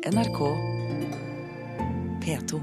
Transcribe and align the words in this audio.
NRK 0.00 0.38
P2. 2.24 2.56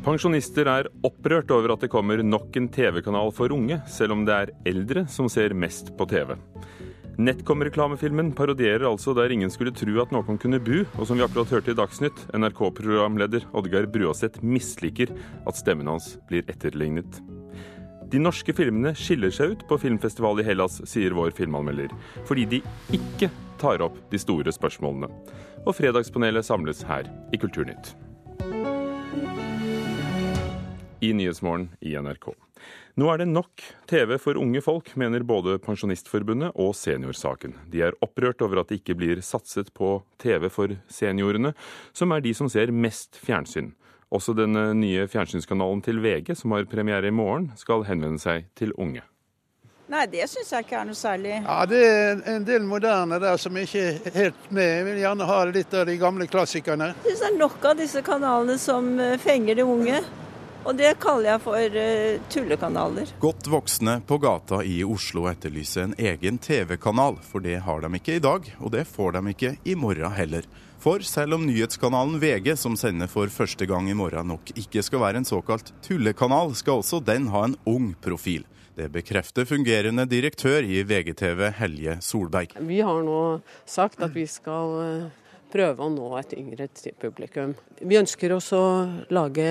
Pensjonister 0.00 0.64
er 0.64 0.88
opprørt 1.04 1.52
over 1.52 1.74
at 1.74 1.84
det 1.84 1.90
kommer 1.92 2.22
nok 2.24 2.56
en 2.56 2.70
TV-kanal 2.72 3.28
for 3.36 3.52
unge, 3.52 3.82
selv 3.84 4.16
om 4.16 4.24
det 4.24 4.38
er 4.38 4.52
eldre 4.72 5.04
som 5.12 5.28
ser 5.28 5.52
mest 5.52 5.92
på 5.98 6.06
TV. 6.08 6.32
Netcom-reklamefilmen 7.20 8.30
parodierer 8.32 8.86
altså 8.88 9.12
der 9.12 9.34
ingen 9.34 9.52
skulle 9.52 9.74
tro 9.76 9.98
at 10.00 10.14
noen 10.16 10.40
kunne 10.40 10.56
bu, 10.56 10.86
og 10.96 11.04
som 11.04 11.20
vi 11.20 11.26
akkurat 11.26 11.52
hørte 11.52 11.74
i 11.74 11.76
Dagsnytt, 11.76 12.24
NRK-programleder 12.32 13.44
Oddgeir 13.52 13.90
Bruaseth 13.92 14.40
misliker 14.40 15.12
at 15.44 15.60
stemmen 15.60 15.92
hans 15.92 16.14
blir 16.32 16.48
etterlignet. 16.48 17.20
De 18.10 18.18
norske 18.18 18.50
filmene 18.50 18.90
skiller 18.98 19.30
seg 19.30 19.52
ut 19.52 19.60
på 19.70 19.76
filmfestival 19.78 20.40
i 20.42 20.44
Hellas, 20.48 20.80
sier 20.90 21.14
vår 21.14 21.30
filmanmelder, 21.36 21.92
fordi 22.26 22.46
de 22.56 22.58
ikke 22.96 23.28
tar 23.60 23.84
opp 23.86 24.00
de 24.10 24.18
store 24.18 24.50
spørsmålene. 24.50 25.06
Og 25.62 25.76
Fredagspanelet 25.78 26.42
samles 26.42 26.82
her 26.88 27.06
i 27.30 27.38
Kulturnytt. 27.38 27.92
I 31.00 31.12
Nyhetsmorgen 31.14 31.70
i 31.86 31.94
NRK. 32.02 32.32
Nå 32.98 33.06
er 33.12 33.22
det 33.22 33.28
nok 33.30 33.62
TV 33.88 34.16
for 34.18 34.40
unge 34.40 34.58
folk, 34.64 34.90
mener 34.98 35.22
både 35.22 35.60
Pensjonistforbundet 35.62 36.58
og 36.58 36.74
Seniorsaken. 36.76 37.54
De 37.70 37.84
er 37.86 37.96
opprørt 38.02 38.42
over 38.42 38.64
at 38.64 38.72
det 38.72 38.80
ikke 38.82 38.98
blir 38.98 39.22
satset 39.22 39.70
på 39.76 40.00
TV 40.20 40.50
for 40.50 40.74
seniorene, 40.90 41.54
som 41.94 42.10
er 42.10 42.26
de 42.26 42.34
som 42.34 42.50
ser 42.50 42.74
mest 42.74 43.22
fjernsyn. 43.22 43.70
Også 44.10 44.34
den 44.34 44.58
nye 44.80 45.06
fjernsynskanalen 45.06 45.84
til 45.86 46.02
VG, 46.02 46.34
som 46.36 46.56
har 46.56 46.66
premiere 46.66 47.06
i 47.06 47.14
morgen, 47.14 47.52
skal 47.56 47.86
henvende 47.86 48.18
seg 48.18 48.48
til 48.58 48.74
unge. 48.74 49.04
Nei, 49.90 50.04
det 50.06 50.22
syns 50.30 50.52
jeg 50.54 50.62
ikke 50.62 50.76
er 50.78 50.86
noe 50.86 50.98
særlig. 50.98 51.32
Ja, 51.42 51.64
Det 51.66 51.78
er 51.82 52.20
en 52.36 52.44
del 52.46 52.62
moderne 52.62 53.18
der 53.18 53.38
som 53.42 53.56
ikke 53.58 53.82
er 53.88 54.14
helt 54.14 54.44
med. 54.54 54.68
Jeg 54.68 54.84
vil 54.86 55.00
gjerne 55.02 55.26
ha 55.26 55.38
litt 55.50 55.74
av 55.74 55.86
de 55.88 55.96
gamle 55.98 56.26
klassikerne. 56.30 56.92
Jeg 56.94 57.16
syns 57.16 57.24
det 57.24 57.30
er 57.32 57.38
nok 57.40 57.66
av 57.66 57.80
disse 57.80 58.02
kanalene 58.06 58.58
som 58.62 58.92
eh, 59.02 59.16
fenger 59.18 59.58
de 59.58 59.66
unge. 59.66 60.02
Og 60.60 60.76
det 60.76 60.92
kaller 61.00 61.30
jeg 61.32 61.40
for 61.40 61.76
uh, 61.80 62.22
tullekanaler. 62.30 63.14
Godt 63.18 63.46
voksne 63.48 63.94
på 64.06 64.18
gata 64.20 64.58
i 64.60 64.82
Oslo 64.84 65.24
etterlyser 65.30 65.86
en 65.86 65.94
egen 65.96 66.36
TV-kanal, 66.38 67.16
for 67.24 67.40
det 67.40 67.62
har 67.64 67.80
de 67.80 67.90
ikke 67.96 68.18
i 68.18 68.22
dag, 68.22 68.50
og 68.60 68.74
det 68.74 68.84
får 68.84 69.16
de 69.16 69.22
ikke 69.32 69.54
i 69.64 69.74
morgen 69.74 70.12
heller. 70.12 70.44
For 70.80 71.04
selv 71.04 71.36
om 71.36 71.42
nyhetskanalen 71.44 72.14
VG, 72.22 72.54
som 72.56 72.72
sender 72.80 73.08
for 73.12 73.28
første 73.28 73.66
gang 73.68 73.90
i 73.92 73.96
morgen, 73.96 74.30
nok 74.32 74.48
ikke 74.56 74.80
skal 74.80 75.02
være 75.02 75.20
en 75.20 75.28
såkalt 75.28 75.74
tullekanal, 75.84 76.54
skal 76.56 76.80
også 76.80 77.02
den 77.04 77.26
ha 77.34 77.42
en 77.50 77.56
ung 77.68 77.90
profil. 78.00 78.46
Det 78.78 78.86
bekrefter 78.88 79.44
fungerende 79.44 80.06
direktør 80.08 80.64
i 80.64 80.80
VGTV, 80.88 81.50
Helje 81.58 81.98
Solberg. 82.00 82.54
Vi 82.64 82.78
har 82.80 83.02
nå 83.04 83.18
sagt 83.68 84.00
at 84.00 84.14
vi 84.16 84.24
skal 84.24 85.10
prøve 85.52 85.84
å 85.84 85.90
nå 85.92 86.08
et 86.16 86.32
yngre 86.38 86.70
publikum. 87.02 87.52
Vi 87.84 88.00
ønsker 88.00 88.32
også 88.32 88.62
å 88.62 88.72
lage 89.12 89.50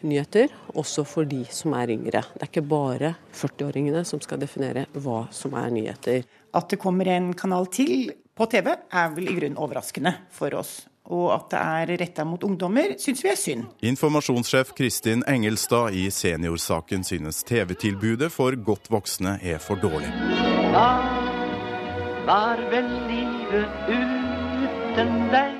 nyheter 0.00 0.48
også 0.72 1.04
for 1.04 1.28
de 1.28 1.42
som 1.52 1.76
er 1.76 1.92
yngre. 1.92 2.24
Det 2.38 2.46
er 2.46 2.52
ikke 2.54 2.64
bare 2.70 3.12
40-åringene 3.36 4.06
som 4.08 4.24
skal 4.24 4.40
definere 4.40 4.86
hva 4.96 5.26
som 5.34 5.60
er 5.60 5.68
nyheter. 5.76 6.24
At 6.56 6.72
det 6.72 6.80
kommer 6.80 7.12
en 7.12 7.34
kanal 7.36 7.68
til 7.68 8.14
på 8.36 8.46
TV 8.50 8.70
er 8.72 9.12
vel 9.16 9.28
i 9.28 9.36
grunnen 9.36 9.58
overraskende 9.60 10.14
for 10.34 10.54
oss. 10.60 10.80
Og 11.10 11.26
at 11.34 11.48
det 11.50 11.60
er 11.60 11.92
retta 12.04 12.24
mot 12.28 12.42
ungdommer, 12.46 12.94
syns 13.00 13.24
vi 13.24 13.32
er 13.32 13.38
synd. 13.40 13.66
Informasjonssjef 13.82 14.74
Kristin 14.78 15.24
Engelstad 15.28 15.96
i 15.98 16.06
Seniorsaken 16.14 17.02
synes 17.04 17.42
TV-tilbudet 17.48 18.30
for 18.32 18.54
godt 18.54 18.90
voksne 18.92 19.38
er 19.42 19.58
for 19.64 19.80
dårlig. 19.82 20.12
Hva 20.70 20.90
var 22.28 22.62
vel 22.70 22.90
livet 23.10 23.88
ut 23.90 24.29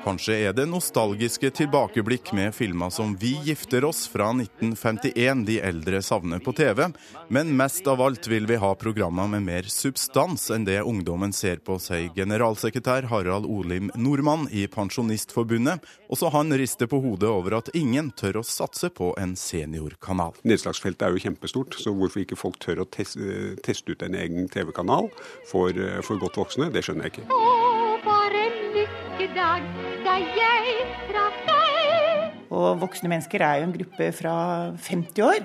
Kanskje 0.05 0.35
er 0.49 0.55
det 0.57 0.65
nostalgiske 0.69 1.51
tilbakeblikk 1.55 2.33
med 2.37 2.55
filmer 2.57 2.91
som 2.91 3.13
Vi 3.21 3.35
gifter 3.45 3.85
oss 3.85 4.07
fra 4.09 4.31
1951 4.33 5.45
de 5.47 5.59
eldre 5.65 6.01
savner 6.03 6.41
på 6.45 6.53
TV, 6.57 6.87
men 7.29 7.53
mest 7.57 7.87
av 7.89 8.03
alt 8.03 8.27
vil 8.29 8.49
vi 8.49 8.57
ha 8.61 8.73
programmer 8.81 9.29
med 9.31 9.45
mer 9.47 9.69
substans 9.71 10.49
enn 10.51 10.65
det 10.65 10.81
ungdommen 10.83 11.33
ser 11.37 11.61
på, 11.65 11.79
sier 11.79 12.09
generalsekretær 12.17 13.11
Harald 13.13 13.47
Olim 13.47 13.93
Nordmann 13.95 14.49
i 14.51 14.67
Pensjonistforbundet. 14.73 15.85
Også 16.09 16.33
han 16.35 16.53
rister 16.59 16.91
på 16.91 17.01
hodet 17.05 17.31
over 17.31 17.61
at 17.61 17.73
ingen 17.77 18.11
tør 18.11 18.41
å 18.41 18.47
satse 18.47 18.91
på 18.91 19.13
en 19.21 19.37
seniorkanal. 19.39 20.37
Nedslagsfeltet 20.43 21.07
er 21.07 21.15
jo 21.15 21.25
kjempestort, 21.29 21.77
så 21.77 21.95
hvorfor 21.95 22.25
ikke 22.25 22.41
folk 22.41 22.61
tør 22.65 22.83
å 22.83 22.91
teste, 22.91 23.55
teste 23.65 23.93
ut 23.95 24.05
en 24.09 24.17
egen 24.21 24.49
TV-kanal 24.51 25.13
for, 25.49 25.85
for 26.03 26.25
godt 26.25 26.41
voksne, 26.41 26.73
det 26.75 26.89
skjønner 26.89 27.11
jeg 27.11 27.21
ikke 27.21 27.60
dag 29.35 29.65
da 30.05 30.17
jeg 30.19 30.85
traff 31.11 31.41
deg. 31.47 32.39
Og 32.51 32.81
voksne 32.83 33.11
mennesker 33.13 33.43
er 33.45 33.61
jo 33.61 33.69
en 33.69 33.75
gruppe 33.75 34.09
fra 34.17 34.37
50 34.75 35.27
år. 35.27 35.45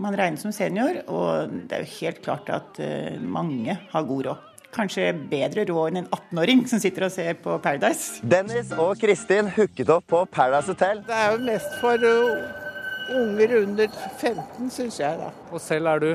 Man 0.00 0.16
regnes 0.16 0.40
som 0.44 0.52
senior, 0.56 1.02
og 1.12 1.52
det 1.68 1.76
er 1.76 1.82
jo 1.84 1.90
helt 1.98 2.22
klart 2.24 2.48
at 2.54 2.80
uh, 2.80 3.18
mange 3.20 3.76
har 3.76 4.06
god 4.08 4.30
råd. 4.30 4.46
Kanskje 4.72 5.10
bedre 5.32 5.66
råd 5.68 5.90
enn 5.90 6.04
en 6.04 6.08
18-åring 6.14 6.62
som 6.70 6.80
sitter 6.80 7.08
og 7.08 7.12
ser 7.12 7.34
på 7.42 7.58
Paradise. 7.60 8.22
Dennis 8.22 8.70
og 8.78 8.94
Kristin 9.02 9.50
hooket 9.56 9.90
opp 9.92 10.06
på 10.08 10.22
Paradise 10.30 10.72
Hotel. 10.72 11.02
Det 11.08 11.18
er 11.18 11.34
jo 11.34 11.42
mest 11.44 11.76
for 11.82 12.06
uh, 12.06 13.18
unger 13.20 13.58
under 13.64 14.00
15, 14.22 14.72
syns 14.78 15.02
jeg, 15.02 15.20
da. 15.20 15.34
Og 15.50 15.60
selv 15.60 15.92
er 15.92 16.06
du? 16.06 16.10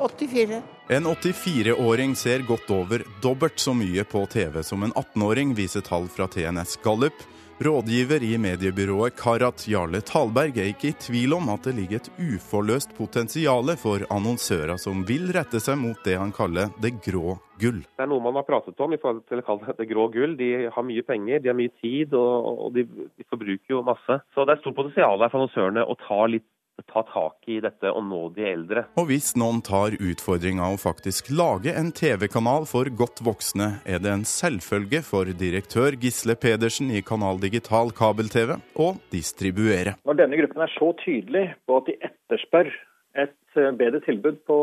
84. 0.00 0.60
En 0.92 1.06
84-åring 1.06 2.16
ser 2.16 2.42
godt 2.48 2.70
over 2.74 3.02
dobbelt 3.22 3.58
så 3.62 3.70
mye 3.78 4.02
på 4.10 4.24
TV 4.26 4.56
som 4.66 4.82
en 4.82 4.90
18-åring, 4.90 5.52
viser 5.54 5.84
tall 5.86 6.08
fra 6.10 6.26
TNS 6.26 6.80
Gallup. 6.82 7.20
Rådgiver 7.62 8.24
i 8.26 8.32
mediebyrået 8.42 9.14
Karat 9.20 9.68
Jarle 9.70 10.00
Talberg 10.02 10.58
er 10.58 10.72
ikke 10.72 10.90
i 10.90 10.96
tvil 10.98 11.36
om 11.36 11.46
at 11.54 11.68
det 11.68 11.76
ligger 11.76 12.00
et 12.00 12.10
uforløst 12.18 12.96
potensial 12.98 13.70
for 13.78 14.02
annonsører 14.10 14.82
som 14.82 15.06
vil 15.06 15.30
rette 15.36 15.62
seg 15.62 15.78
mot 15.78 16.02
det 16.02 16.18
han 16.18 16.34
kaller 16.34 16.74
det 16.82 16.96
grå 17.06 17.36
gull. 17.62 17.84
Det 17.86 18.02
er 18.02 18.10
noe 18.10 18.26
man 18.26 18.40
har 18.40 18.48
pratet 18.50 18.82
om 18.82 18.90
i 18.90 18.98
forhold 18.98 19.22
til 19.30 19.44
å 19.44 19.46
kalle 19.46 19.78
det 19.78 19.86
grå 19.92 20.10
gull. 20.10 20.34
De 20.40 20.50
har 20.74 20.88
mye 20.90 21.06
penger, 21.06 21.38
de 21.38 21.52
har 21.52 21.60
mye 21.60 21.76
tid 21.78 22.18
og, 22.18 22.72
de, 22.74 22.88
forbruker 23.30 23.76
jo 23.76 23.86
masse. 23.86 24.18
Så 24.34 24.42
det 24.42 24.56
er 24.56 24.64
stort 24.64 24.80
potensial 24.82 25.22
for 25.22 25.38
annonsørene 25.38 25.86
å 25.86 26.00
ta 26.02 26.24
litt 26.34 26.50
ta 26.88 27.02
tak 27.08 27.48
i 27.50 27.58
dette 27.62 27.90
og 27.92 28.04
nå 28.08 28.22
de 28.36 28.46
eldre. 28.50 28.84
Og 29.00 29.10
hvis 29.10 29.32
noen 29.40 29.60
tar 29.66 29.96
utfordringa 29.98 30.70
å 30.72 30.80
faktisk 30.80 31.32
lage 31.34 31.74
en 31.76 31.92
TV-kanal 31.96 32.68
for 32.70 32.88
godt 33.00 33.22
voksne, 33.26 33.70
er 33.84 34.02
det 34.02 34.12
en 34.12 34.26
selvfølge 34.28 35.02
for 35.06 35.30
direktør 35.44 35.98
Gisle 36.00 36.36
Pedersen 36.40 36.92
i 36.94 37.04
Kanal 37.06 37.40
Digital 37.42 37.92
kabel-TV 37.96 38.56
å 38.80 38.92
distribuere. 39.12 39.96
Når 40.08 40.22
denne 40.22 40.40
gruppen 40.40 40.64
er 40.64 40.74
så 40.78 40.92
tydelig 41.04 41.46
på 41.66 41.80
at 41.80 41.90
de 41.90 41.98
etterspør 42.10 42.72
et 43.18 43.58
eh, 43.58 43.72
bedre 43.74 44.00
tilbud 44.04 44.42
på 44.46 44.58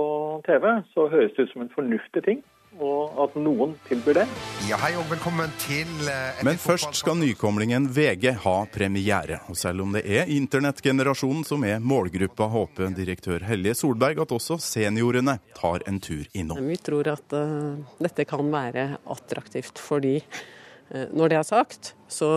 TV, 0.48 0.70
så 0.94 1.10
høres 1.12 1.34
det 1.36 1.48
ut 1.48 1.54
som 1.54 1.66
en 1.66 1.74
fornuftig 1.74 2.24
ting 2.28 2.46
og 2.84 3.18
at 3.24 3.36
noen 3.40 3.76
tilbyr 3.88 4.22
det. 4.22 4.26
Ja, 4.68 4.78
hei 4.82 4.94
og 5.00 5.08
velkommen 5.12 5.52
til 5.62 5.90
eh, 6.10 6.42
Men 6.46 6.60
først 6.62 6.98
skal 7.00 7.18
nykomlingen 7.20 7.90
VG 7.94 8.30
ha 8.44 8.56
premiere. 8.74 9.42
Og 9.52 9.58
selv 9.60 9.86
om 9.86 9.96
det 9.96 10.04
er 10.06 10.30
internettgenerasjonen 10.34 11.46
som 11.48 11.66
er 11.68 11.82
målgruppa, 11.84 12.50
håper 12.54 12.94
direktør 12.98 13.46
Hellige 13.48 13.78
Solberg 13.82 14.22
at 14.26 14.36
også 14.36 14.60
seniorene 14.62 15.40
tar 15.58 15.86
en 15.90 16.02
tur 16.04 16.26
innom. 16.38 16.62
Vi 16.68 16.78
tror 16.82 17.10
at 17.14 17.38
uh, 17.38 17.80
dette 18.04 18.28
kan 18.30 18.54
være 18.54 18.90
attraktivt 19.06 19.82
fordi 19.82 20.20
uh, 20.22 21.08
når 21.14 21.34
det 21.34 21.42
er 21.42 21.48
sagt, 21.48 21.96
så 22.12 22.30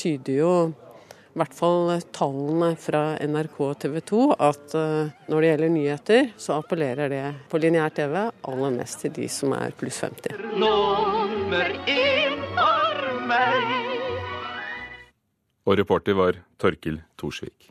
tyder 0.00 0.42
jo 0.42 0.52
i 1.38 1.40
hvert 1.44 1.54
fall 1.54 1.92
tallene 2.10 2.72
fra 2.82 3.02
NRK 3.22 3.58
og 3.62 3.76
TV 3.84 4.00
2 4.10 4.22
at 4.42 4.74
uh, 4.74 5.10
når 5.30 5.44
det 5.44 5.50
gjelder 5.52 5.70
nyheter, 5.70 6.30
så 6.34 6.56
appellerer 6.58 7.12
det 7.12 7.22
på 7.52 7.60
lineær 7.62 7.94
TV 7.94 8.16
aller 8.26 8.74
mest 8.74 9.04
til 9.04 9.14
de 9.14 9.28
som 9.30 9.54
er 9.54 9.76
pluss 9.78 10.00
50. 10.02 10.34
Nummer 10.58 11.70
én 11.86 12.42
for 12.58 13.22
meg. 13.30 13.70
Og 15.68 15.78
reporter 15.78 16.18
var 16.18 16.42
Torkil 16.58 17.04
Thorsvik. 17.20 17.70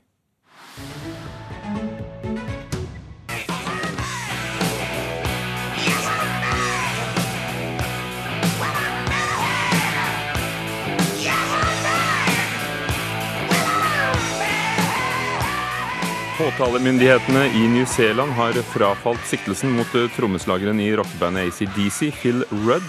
Påtalemyndighetene 16.48 17.46
i 17.46 17.68
New 17.68 17.86
Zealand 17.86 18.32
har 18.32 18.54
frafalt 18.54 19.26
siktelsen 19.28 19.74
mot 19.76 19.96
eh, 20.00 20.06
trommeslageren 20.16 20.80
i 20.80 20.94
rockebandet 20.96 21.50
ACDC, 21.50 22.08
Phil 22.22 22.46
Rudd. 22.64 22.88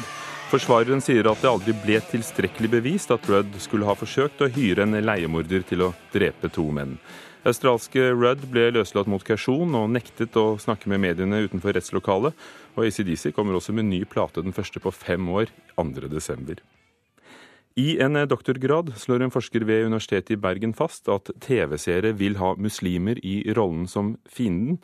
Forsvareren 0.53 1.03
sier 1.03 1.27
at 1.27 1.43
det 1.43 1.51
aldri 1.51 1.75
ble 1.83 1.99
tilstrekkelig 2.07 2.71
bevist 2.77 3.11
at 3.11 3.27
Rudd 3.27 3.59
skulle 3.59 3.89
ha 3.89 3.99
forsøkt 3.99 4.47
å 4.47 4.51
hyre 4.55 4.87
en 4.87 4.95
leiemorder 5.03 5.67
til 5.67 5.89
å 5.89 5.91
drepe 6.15 6.53
to 6.55 6.69
menn. 6.71 7.01
Australske 7.43 8.13
Rudd 8.13 8.47
ble 8.47 8.69
løslatt 8.79 9.11
mot 9.11 9.27
kausjon 9.27 9.75
og 9.75 9.91
nektet 9.91 10.39
å 10.39 10.53
snakke 10.63 10.95
med 10.95 11.03
mediene 11.09 11.43
utenfor 11.49 11.75
rettslokalet. 11.75 12.39
Og 12.79 12.87
ACDC 12.87 13.33
kommer 13.35 13.59
også 13.59 13.75
med 13.75 13.91
ny 13.91 14.05
plate, 14.07 14.47
den 14.47 14.55
første 14.55 14.79
på 14.79 14.95
fem 14.95 15.27
år, 15.35 15.51
2.12. 15.75 16.63
I 17.79 18.01
en 18.03 18.19
doktorgrad 18.27 18.89
slår 18.99 19.23
en 19.23 19.31
forsker 19.31 19.63
ved 19.63 19.85
Universitetet 19.87 20.33
i 20.35 20.37
Bergen 20.43 20.73
fast 20.75 21.07
at 21.15 21.29
TV-seere 21.45 22.11
vil 22.19 22.35
ha 22.41 22.49
muslimer 22.59 23.21
i 23.23 23.37
rollen 23.55 23.85
som 23.87 24.17
fienden. 24.27 24.81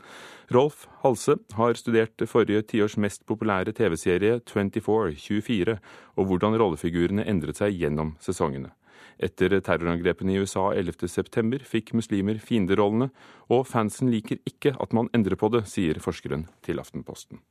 Rolf 0.55 0.85
Halse 1.03 1.35
har 1.59 1.75
studert 1.75 2.23
forrige 2.31 2.63
tiårs 2.71 2.95
mest 3.03 3.25
populære 3.27 3.75
TV-serie 3.75 4.37
24-24, 4.47 5.75
og 6.15 6.29
hvordan 6.29 6.55
rollefigurene 6.63 7.25
endret 7.27 7.59
seg 7.59 7.75
gjennom 7.81 8.15
sesongene. 8.23 8.71
Etter 9.19 9.57
terrorangrepene 9.59 10.37
i 10.37 10.45
USA 10.45 10.69
11.9 10.79 11.65
fikk 11.67 11.97
muslimer 11.99 12.39
fienderollene, 12.39 13.11
og 13.51 13.67
fansen 13.67 14.15
liker 14.15 14.39
ikke 14.47 14.77
at 14.79 14.95
man 14.95 15.11
endrer 15.19 15.35
på 15.41 15.51
det, 15.51 15.65
sier 15.67 15.99
forskeren 15.99 16.47
til 16.63 16.79
Aftenposten. 16.79 17.43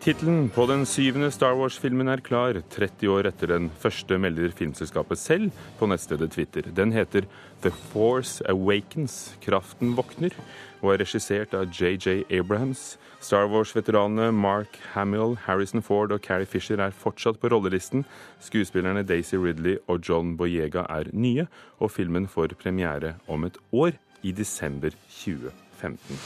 Tittelen 0.00 0.46
på 0.48 0.64
den 0.64 0.86
syvende 0.88 1.28
Star 1.28 1.58
Wars-filmen 1.58 2.08
er 2.08 2.22
klar, 2.24 2.56
30 2.72 3.10
år 3.12 3.26
etter 3.28 3.50
den 3.52 3.66
første, 3.82 4.16
melder 4.16 4.54
filmselskapet 4.56 5.20
selv 5.20 5.50
på 5.76 5.84
nettstedet 5.90 6.30
Twitter. 6.32 6.70
Den 6.72 6.94
heter 6.96 7.26
The 7.60 7.68
Force 7.90 8.40
Awakens, 8.48 9.34
Kraften 9.44 9.92
våkner, 9.98 10.32
og 10.80 10.94
er 10.94 11.02
regissert 11.02 11.52
av 11.52 11.68
JJ 11.68 12.22
Abrahams. 12.32 12.94
Star 13.20 13.44
Wars-veteranene 13.52 14.30
Mark 14.32 14.78
Hamill, 14.94 15.36
Harrison 15.44 15.84
Ford 15.84 16.16
og 16.16 16.24
Carrie 16.24 16.48
Fisher 16.48 16.80
er 16.80 16.96
fortsatt 16.96 17.36
på 17.36 17.52
rollelisten. 17.52 18.06
Skuespillerne 18.40 19.04
Daisy 19.04 19.36
Ridley 19.36 19.76
og 19.84 20.00
John 20.08 20.32
Boyega 20.40 20.86
er 20.88 21.12
nye, 21.12 21.44
og 21.76 21.92
filmen 21.92 22.24
får 22.24 22.56
premiere 22.56 23.18
om 23.28 23.44
et 23.44 23.60
år, 23.68 24.00
i 24.24 24.32
desember 24.32 24.96
2015. 25.20 26.16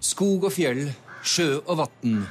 Skog 0.00 0.48
og 0.48 0.52
fjell 0.56 0.86
Sjø 1.20 1.58
og 1.68 1.82
vann, 1.82 2.22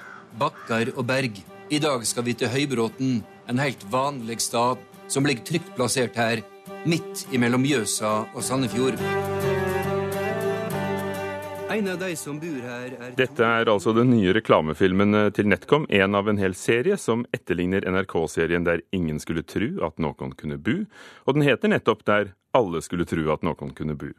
bakker 0.42 0.90
og 0.96 1.06
berg. 1.06 1.36
I 1.70 1.78
dag 1.78 2.02
skal 2.10 2.26
vi 2.26 2.34
til 2.34 2.50
Høybråten, 2.50 3.20
en 3.50 3.62
helt 3.62 3.84
vanlig 3.92 4.40
stad 4.42 4.82
som 5.10 5.28
ligger 5.30 5.46
trygt 5.46 5.76
plassert 5.78 6.18
her, 6.18 6.42
midt 6.90 7.28
imellom 7.34 7.62
Mjøsa 7.62 8.24
og 8.34 8.42
Sandefjord. 8.46 8.98
Er 11.70 13.14
Dette 13.14 13.46
er 13.46 13.70
altså 13.70 13.94
den 13.94 14.10
nye 14.10 14.34
reklamefilmen 14.34 15.16
eh, 15.16 15.30
til 15.38 15.48
NetCom, 15.52 15.86
en 15.86 16.18
av 16.18 16.28
en 16.28 16.42
hel 16.42 16.58
serie 16.58 16.98
som 16.98 17.22
etterligner 17.30 17.86
NRK-serien 17.86 18.66
Der 18.66 18.82
ingen 18.92 19.22
skulle 19.22 19.46
tru 19.46 19.78
at 19.86 20.02
noen 20.02 20.34
kunne 20.34 20.58
bu, 20.58 20.90
og 21.30 21.38
den 21.38 21.46
heter 21.46 21.70
nettopp 21.70 22.02
Der 22.10 22.34
alle 22.58 22.82
skulle 22.82 23.06
tro 23.06 23.26
at 23.34 23.44
noen 23.46 23.74
kunne 23.78 23.96
bu. 24.00 24.10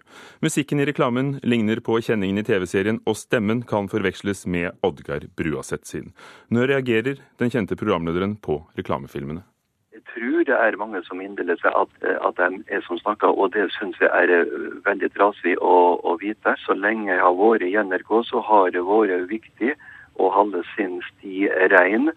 Musikken 0.44 0.80
i 0.80 0.86
reklamen 0.88 1.38
ligner 1.42 1.80
på 1.84 1.98
kjenningen 2.04 2.40
i 2.40 2.46
TV-serien, 2.46 3.00
og 3.06 3.18
stemmen 3.18 3.62
kan 3.66 3.90
forveksles 3.90 4.46
med 4.46 4.76
Oddgar 4.86 5.26
Bruaseth 5.36 5.88
sin. 5.90 6.12
Nå 6.48 6.66
reagerer 6.70 7.22
den 7.42 7.50
kjente 7.50 7.78
programlederen 7.78 8.36
på 8.36 8.62
reklamefilmene. 8.78 9.42
Jeg 9.90 10.06
tror 10.14 10.44
det 10.46 10.56
er 10.56 10.78
mange 10.78 11.02
som 11.06 11.20
innbiller 11.22 11.58
seg 11.60 11.74
at, 11.76 11.90
at 12.26 12.38
de 12.38 12.62
er 12.72 12.82
som 12.86 12.98
snakker, 13.02 13.34
og 13.34 13.52
det 13.54 13.68
syns 13.74 13.98
jeg 14.00 14.10
er 14.10 14.32
eh, 14.32 14.58
veldig 14.86 15.10
trasig 15.16 15.56
å, 15.58 15.98
å, 16.02 16.16
vite. 16.22 16.54
Så 16.64 16.74
lenge 16.78 17.10
jeg 17.10 17.22
har 17.22 17.36
vært 17.36 17.66
i 17.66 17.74
NRK, 17.74 18.12
så 18.30 18.42
har 18.46 18.70
det 18.74 18.86
vært 18.86 19.26
viktig 19.30 19.74
å 20.20 20.30
holde 20.34 20.62
sin 20.74 20.98
sti 21.12 21.48
rein 21.72 22.10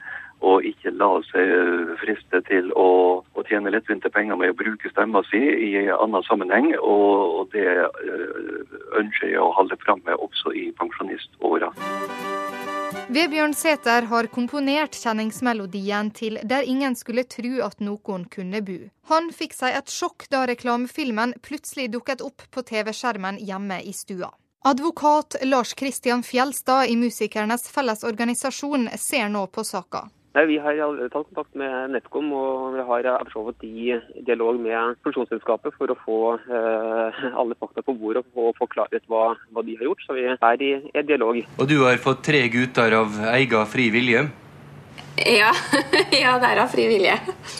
og 0.44 0.66
ikke 0.68 0.92
la 1.00 1.10
seg 1.30 1.51
eh, 1.56 1.94
friste 2.01 2.42
til 2.50 2.72
å, 2.80 2.90
å 3.24 3.45
tjene 3.48 3.72
lettvinte 3.72 4.12
penger 4.12 4.40
med 4.40 4.54
å 4.54 4.57
bruke 4.60 4.92
stemma 4.92 5.24
si 5.30 5.40
i 5.40 5.72
en 5.86 5.94
annen 5.95 6.25
sammenheng. 6.28 6.74
Og, 6.80 7.40
og 7.40 7.56
det 7.56 7.68
eh, 7.69 8.80
ønsker 9.00 9.31
jeg 9.31 9.40
å 9.40 9.54
holde 9.56 9.80
fram 9.86 10.04
med 10.07 10.19
også 10.19 10.56
i 10.60 10.69
pensjoniståra. 10.80 11.72
Vebjørn 13.13 13.54
Sæther 13.54 14.07
har 14.10 14.28
komponert 14.31 14.95
kjenningsmelodien 14.95 16.12
til 16.12 16.38
'Der 16.44 16.63
ingen 16.63 16.96
skulle 16.96 17.24
tru 17.24 17.62
at 17.62 17.80
noen 17.80 18.25
kunne 18.25 18.62
bu'. 18.62 18.89
Han 19.12 19.30
fikk 19.31 19.54
seg 19.54 19.75
et 19.78 19.92
sjokk 19.92 20.28
da 20.31 20.46
reklamefilmen 20.48 21.36
plutselig 21.42 21.92
dukket 21.92 22.22
opp 22.22 22.48
på 22.51 22.63
TV-skjermen 22.63 23.38
hjemme 23.39 23.81
i 23.84 23.94
stua. 23.94 24.31
Advokat 24.66 25.36
Lars 25.44 25.74
Kristian 25.74 26.24
Fjelstad 26.24 26.88
i 26.88 26.96
Musikernes 26.96 27.68
Fellesorganisasjon 27.69 28.89
ser 28.98 29.30
nå 29.30 29.48
på 29.48 29.63
saka. 29.68 30.07
Nei, 30.33 30.45
Vi 30.50 30.57
har 30.57 30.77
tatt 31.13 31.27
kontakt 31.30 31.53
med 31.53 31.91
NetCom 31.94 32.31
og 32.33 32.74
vi 32.74 32.83
har 32.88 33.25
for 33.30 33.53
i 33.62 33.94
dialog 34.25 34.57
med 34.59 34.95
produksjonsselskapet 35.06 35.75
for 35.77 35.94
å 35.94 35.97
få 36.01 36.19
eh, 36.50 37.19
alle 37.38 37.57
fakta 37.59 37.83
på 37.85 37.94
bordet 37.94 38.24
og 38.33 38.56
få 38.57 38.65
klarhet 38.71 39.06
hva, 39.13 39.35
hva 39.53 39.65
de 39.65 39.77
har 39.77 39.91
gjort. 39.91 40.01
Så 40.07 40.18
vi 40.18 40.25
er 40.33 40.63
i, 40.65 40.71
i 40.89 41.03
dialog. 41.06 41.38
Og 41.62 41.69
du 41.69 41.83
har 41.83 42.01
fått 42.01 42.25
tre 42.25 42.47
gutter 42.50 42.97
av 42.97 43.21
egen 43.35 43.69
fri 43.69 43.91
vilje? 43.94 44.25
Ja, 45.21 45.53
ja, 46.24 46.33
det 46.41 46.50
er 46.50 46.63
av 46.65 46.74
fri 46.74 46.88
vilje. 46.89 47.13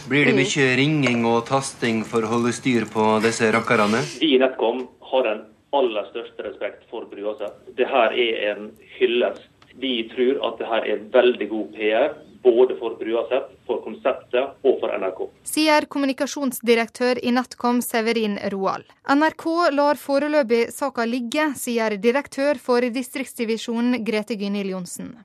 Blir 0.10 0.32
det 0.32 0.36
mye 0.42 0.68
ringing 0.82 1.30
og 1.30 1.44
tasting 1.54 2.02
for 2.10 2.26
å 2.26 2.34
holde 2.34 2.58
styr 2.58 2.90
på 2.90 3.20
disse 3.22 3.54
rakkerne? 3.54 4.02
Vi 4.18 4.34
i 4.34 4.42
NetCom 4.42 4.88
har 5.14 5.30
den 5.30 5.46
aller 5.78 6.10
største 6.10 6.50
respekt 6.50 6.90
for 6.90 7.06
Bruaset. 7.14 7.54
Dette 7.78 8.06
er 8.18 8.50
en 8.50 8.72
hyllest. 8.98 9.46
Vi 9.78 10.00
tror 10.10 10.42
at 10.50 10.60
dette 10.62 10.86
er 10.90 11.10
veldig 11.14 11.54
god 11.54 11.74
PR 11.78 12.14
både 12.44 12.76
for 12.80 12.96
Bruaset, 13.00 13.50
for 13.68 13.82
konseptet 13.86 14.66
og 14.68 14.80
for 14.82 14.94
NRK. 15.00 15.22
Sier 15.48 15.88
kommunikasjonsdirektør 15.96 17.22
i 17.24 17.34
NetCom 17.36 17.82
Severin 17.86 18.38
Roald. 18.54 18.86
NRK 19.10 19.46
lar 19.78 20.00
foreløpig 20.00 20.66
saka 20.76 21.08
ligge, 21.10 21.52
sier 21.60 21.98
direktør 22.08 22.60
for 22.60 22.84
distriktsdivisjonen 22.98 24.04
Grete 24.06 24.38
Gynil 24.40 24.74
Johnsen. 24.76 25.16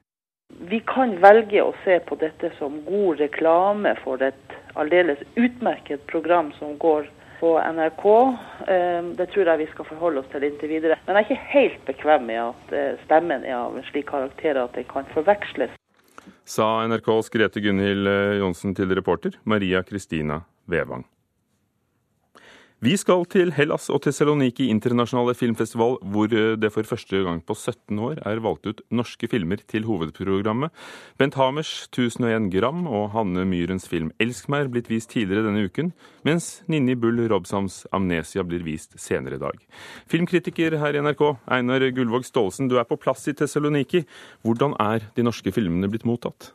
Vi 0.70 0.80
kan 0.88 1.12
velge 1.22 1.60
å 1.62 1.74
se 1.84 1.98
på 2.08 2.16
dette 2.20 2.50
som 2.58 2.80
god 2.86 3.20
reklame 3.20 3.92
for 4.04 4.22
et 4.24 4.58
aldeles 4.80 5.20
utmerket 5.36 6.06
program 6.06 6.52
som 6.58 6.78
går 6.80 7.10
på 7.40 7.50
NRK. 7.60 8.06
Eh, 8.74 9.02
det 9.18 9.28
tror 9.32 9.50
jeg 9.50 9.62
vi 9.62 9.68
skal 9.72 9.88
forholde 9.90 10.22
oss 10.22 10.30
til 10.32 10.46
inntil 10.48 10.72
videre. 10.72 10.96
Men 11.06 11.18
jeg 11.18 11.24
er 11.24 11.28
ikke 11.28 11.52
helt 11.52 11.84
bekvem 11.90 12.24
med 12.30 12.40
at 12.46 12.72
eh, 12.74 13.02
stemmen 13.04 13.44
er 13.44 13.58
av 13.58 13.76
en 13.76 13.86
slik 13.90 14.08
karakter 14.10 14.58
at 14.58 14.74
den 14.78 14.88
kan 14.90 15.06
forveksles 15.14 15.76
sa 16.48 16.86
NRKs 16.88 17.28
Grete 17.34 17.60
Gunhild 17.60 18.08
eh, 18.08 18.38
Johnsen 18.40 18.74
til 18.76 18.94
reporter 18.96 19.36
Maria 19.44 19.82
Kristina 19.84 20.42
Vevang. 20.64 21.04
Vi 22.78 22.92
skal 22.94 23.24
til 23.26 23.50
Hellas 23.56 23.88
og 23.90 24.04
Tessaloniki 24.04 24.68
internasjonale 24.70 25.32
filmfestival, 25.34 25.96
hvor 26.12 26.30
eh, 26.30 26.52
det 26.54 26.68
for 26.70 26.86
første 26.86 27.24
gang 27.26 27.40
på 27.42 27.56
17 27.56 27.98
år 27.98 28.20
er 28.22 28.38
valgt 28.38 28.68
ut 28.70 28.82
norske 28.94 29.26
filmer 29.26 29.58
til 29.66 29.82
hovedprogrammet. 29.88 30.70
Bent 31.18 31.34
Hamers 31.34 31.88
1001 31.88 32.46
gram 32.52 32.84
og 32.86 33.08
Hanne 33.16 33.42
Myrens 33.50 33.88
film 33.90 34.12
'Elsk 34.22 34.46
meg' 34.46 34.70
blitt 34.70 34.86
vist 34.86 35.10
tidligere 35.10 35.48
denne 35.48 35.66
uken, 35.66 35.90
mens 36.22 36.62
Ninni 36.68 36.94
Bull 36.94 37.18
Robsams 37.26 37.84
'Amnesia' 37.90 38.46
blir 38.46 38.62
vist 38.62 38.94
senere 38.94 39.34
i 39.34 39.42
dag. 39.42 39.58
Filmkritiker 40.06 40.78
her 40.78 40.94
i 40.94 41.02
NRK, 41.02 41.34
Einar 41.50 41.82
Gullvåg 41.90 42.22
Staalesen, 42.30 42.68
du 42.70 42.78
er 42.78 42.86
på 42.86 42.94
plass 42.94 43.26
i 43.26 43.34
Tessaloniki. 43.34 44.06
Hvordan 44.46 44.78
er 44.78 45.02
de 45.16 45.26
norske 45.26 45.50
filmene 45.50 45.90
blitt 45.90 46.06
mottatt? 46.06 46.52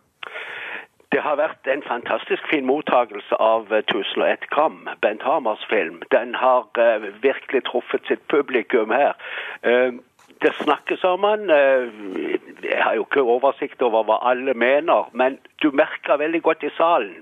Det 1.14 1.22
har 1.22 1.36
vært 1.38 1.68
en 1.70 1.84
fantastisk 1.86 2.48
fin 2.50 2.66
mottakelse 2.66 3.38
av 3.38 3.68
1001 3.70 4.24
eh, 4.26 4.48
gram, 4.50 4.80
Bent 5.06 5.22
Hamers 5.22 5.62
film. 5.70 6.00
Den 6.12 6.34
har 6.36 6.66
uh, 6.80 7.06
virkelig 7.22 7.62
truffet 7.68 8.02
sitt 8.10 8.24
publikum 8.34 8.90
her. 8.90 9.14
Uh, 9.62 10.02
det 10.42 10.56
snakkes 10.64 11.04
om 11.04 11.28
den. 11.28 11.54
Uh, 11.54 12.34
jeg 12.66 12.82
har 12.82 12.98
jo 12.98 13.06
ikke 13.06 13.28
oversikt 13.36 13.86
over 13.86 14.08
hva 14.10 14.18
alle 14.32 14.58
mener, 14.58 15.14
men 15.14 15.38
du 15.62 15.70
merker 15.70 16.18
veldig 16.18 16.42
godt 16.42 16.66
i 16.66 16.74
salen 16.80 17.22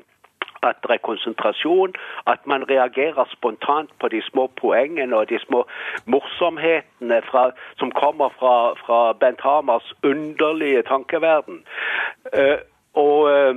at 0.62 0.78
det 0.84 0.92
er 0.94 1.02
konsentrasjon, 1.02 1.96
at 2.28 2.40
man 2.46 2.70
reagerer 2.70 3.26
spontant 3.32 3.90
på 4.00 4.08
de 4.14 4.22
små 4.22 4.46
poengene 4.62 5.16
og 5.18 5.30
de 5.30 5.40
små 5.42 5.64
morsomhetene 6.06 7.22
fra, 7.26 7.50
som 7.82 7.92
kommer 7.92 8.30
fra, 8.40 8.74
fra 8.86 9.00
Bent 9.14 9.42
Hamers 9.42 9.94
underlige 10.04 10.84
tankeverden. 10.86 11.64
Uh, 12.38 12.62
og 12.94 13.18
uh, 13.32 13.56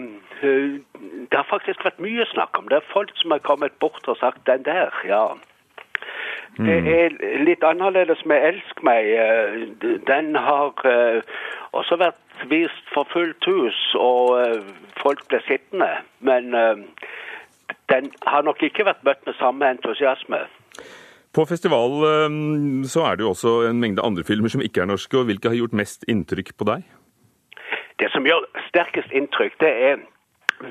det 1.31 1.35
har 1.35 1.47
faktisk 1.51 1.85
vært 1.85 2.03
mye 2.03 2.27
snakk 2.33 2.59
om 2.59 2.69
det. 2.69 2.77
er 2.77 2.93
Folk 2.93 3.11
som 3.15 3.31
har 3.31 3.39
kommet 3.39 3.73
bort 3.81 4.09
og 4.09 4.17
sagt 4.17 4.47
'den 4.47 4.65
der', 4.65 4.95
ja. 5.09 5.27
Mm. 6.59 6.67
Det 6.67 6.77
er 7.05 7.45
litt 7.45 7.65
annerledes 7.65 8.25
med 8.25 8.43
'Elsk 8.43 8.83
meg'. 8.83 10.05
Den 10.07 10.37
har 10.37 10.73
uh, 10.85 11.23
også 11.73 11.97
vært 11.97 12.21
vist 12.49 12.87
for 12.95 13.07
fullt 13.13 13.45
hus, 13.47 13.95
og 13.99 14.39
uh, 14.39 14.63
folk 15.03 15.29
ble 15.29 15.41
sittende. 15.47 15.91
Men 16.21 16.55
den 17.89 18.11
har 18.27 18.43
nok 18.43 18.63
ikke 18.63 18.85
vært 18.85 19.05
møtt 19.05 19.27
med 19.27 19.35
samme 19.35 19.71
entusiasme. 19.71 20.39
På 21.35 21.45
festival 21.51 22.05
eh, 22.07 22.37
så 22.87 23.09
er 23.09 23.17
det 23.17 23.27
jo 23.27 23.33
også 23.35 23.55
en 23.69 23.81
mengde 23.83 24.05
andre 24.07 24.25
filmer 24.27 24.53
som 24.53 24.63
ikke 24.63 24.85
er 24.85 24.91
norske. 24.91 25.19
og 25.19 25.27
Hvilke 25.31 25.51
har 25.51 25.59
gjort 25.59 25.75
mest 25.75 26.07
inntrykk 26.09 26.55
på 26.59 26.69
deg? 26.69 26.85
Det 27.99 28.11
som 28.11 28.27
gjør 28.27 28.47
sterkest 28.69 29.13
inntrykk, 29.15 29.55
det 29.61 29.73
er 29.89 30.03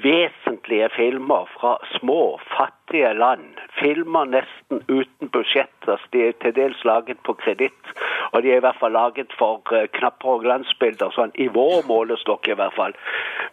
vesentlige 0.03 0.89
filmer 0.95 1.47
fra 1.53 1.77
små, 1.97 2.39
fattige 2.57 3.13
land. 3.13 3.59
Filmer 3.79 4.25
nesten 4.25 4.81
uten 4.87 5.29
budsjetter. 5.29 6.01
De 6.13 6.27
er 6.27 6.35
til 6.41 6.55
dels 6.55 6.83
laget 6.83 7.19
på 7.23 7.33
kreditt. 7.33 7.93
Og 8.31 8.43
de 8.43 8.51
er 8.51 8.61
i 8.61 8.65
hvert 8.65 8.79
fall 8.79 8.95
laget 8.95 9.33
for 9.37 9.61
uh, 9.71 9.85
knapper 9.97 10.35
og 10.35 10.43
glansbilder, 10.47 11.13
sånn 11.15 11.33
i 11.35 11.47
vår 11.53 11.83
målestokk 11.87 12.47
i 12.47 12.57
hvert 12.59 12.75
fall. 12.75 12.95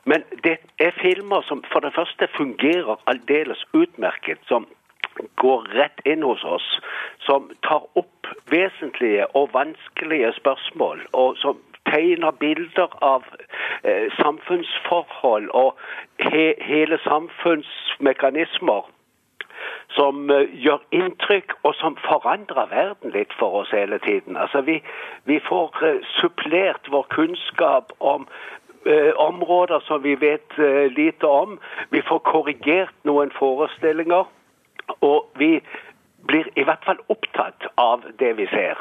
Men 0.04 0.24
det 0.46 0.58
er 0.80 0.96
filmer 1.02 1.44
som 1.48 1.62
for 1.72 1.84
det 1.84 1.94
første 1.94 2.30
fungerer 2.36 2.98
aldeles 3.10 3.64
utmerket. 3.72 4.38
som 4.48 4.66
går 5.36 5.66
rett 5.76 6.00
inn 6.08 6.22
hos 6.22 6.44
oss, 6.44 6.66
som 7.26 7.50
tar 7.66 7.84
opp 7.98 8.30
vesentlige 8.52 9.26
og 9.36 9.50
vanskelige 9.52 10.32
spørsmål, 10.38 11.02
og 11.12 11.36
som 11.42 11.58
tegner 11.88 12.30
bilder 12.30 12.88
av 13.00 13.24
eh, 13.84 14.06
samfunnsforhold 14.20 15.50
og 15.54 15.78
he 16.30 16.54
hele 16.60 16.98
samfunnsmekanismer 17.04 18.88
som 19.90 20.30
uh, 20.30 20.46
gjør 20.64 20.80
inntrykk, 20.94 21.52
og 21.62 21.74
som 21.74 21.96
forandrer 22.04 22.70
verden 22.70 23.12
litt 23.14 23.32
for 23.38 23.62
oss 23.62 23.72
hele 23.74 23.98
tiden. 23.98 24.36
Altså, 24.36 24.60
Vi, 24.60 24.80
vi 25.24 25.40
får 25.48 25.82
uh, 25.82 25.98
supplert 26.20 26.90
vår 26.90 27.06
kunnskap 27.10 27.92
om 27.98 28.28
eh, 28.86 29.12
områder 29.16 29.80
som 29.84 30.02
vi 30.02 30.14
vet 30.14 30.56
lite 30.96 31.26
om. 31.26 31.58
Vi 31.90 32.00
får 32.08 32.18
korrigert 32.18 32.94
noen 33.04 33.30
forestillinger. 33.36 34.24
Og 35.00 35.26
vi 35.38 35.60
blir 36.28 36.48
i 36.56 36.64
hvert 36.64 36.84
fall 36.84 37.00
opptatt 37.08 37.66
av 37.80 38.04
det 38.18 38.32
vi 38.38 38.46
ser. 38.50 38.78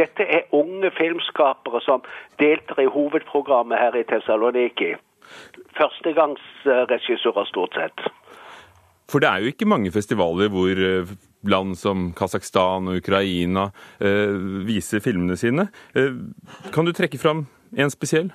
Dette 0.00 0.26
er 0.26 0.50
unge 0.52 0.90
filmskapere 0.98 1.80
som 1.84 2.04
deltar 2.38 2.82
i 2.82 2.90
hovedprogrammet 2.90 3.80
her 3.80 3.96
i 3.96 4.04
Tessaloniki. 4.08 4.94
Førstegangsregissører, 5.78 7.48
stort 7.48 7.78
sett. 7.78 8.06
For 9.10 9.20
det 9.20 9.28
er 9.28 9.42
jo 9.42 9.52
ikke 9.52 9.68
mange 9.68 9.92
festivaler 9.92 10.48
hvor 10.52 10.80
eh, 10.80 11.10
land 11.44 11.74
som 11.76 12.12
Kasakhstan 12.16 12.88
og 12.88 13.02
Ukraina 13.02 13.68
eh, 14.00 14.32
viser 14.66 15.04
filmene 15.04 15.36
sine. 15.36 15.68
Eh, 15.96 16.16
kan 16.72 16.88
du 16.88 16.92
trekke 16.92 17.20
fram 17.20 17.46
en 17.76 17.92
spesiell? 17.92 18.32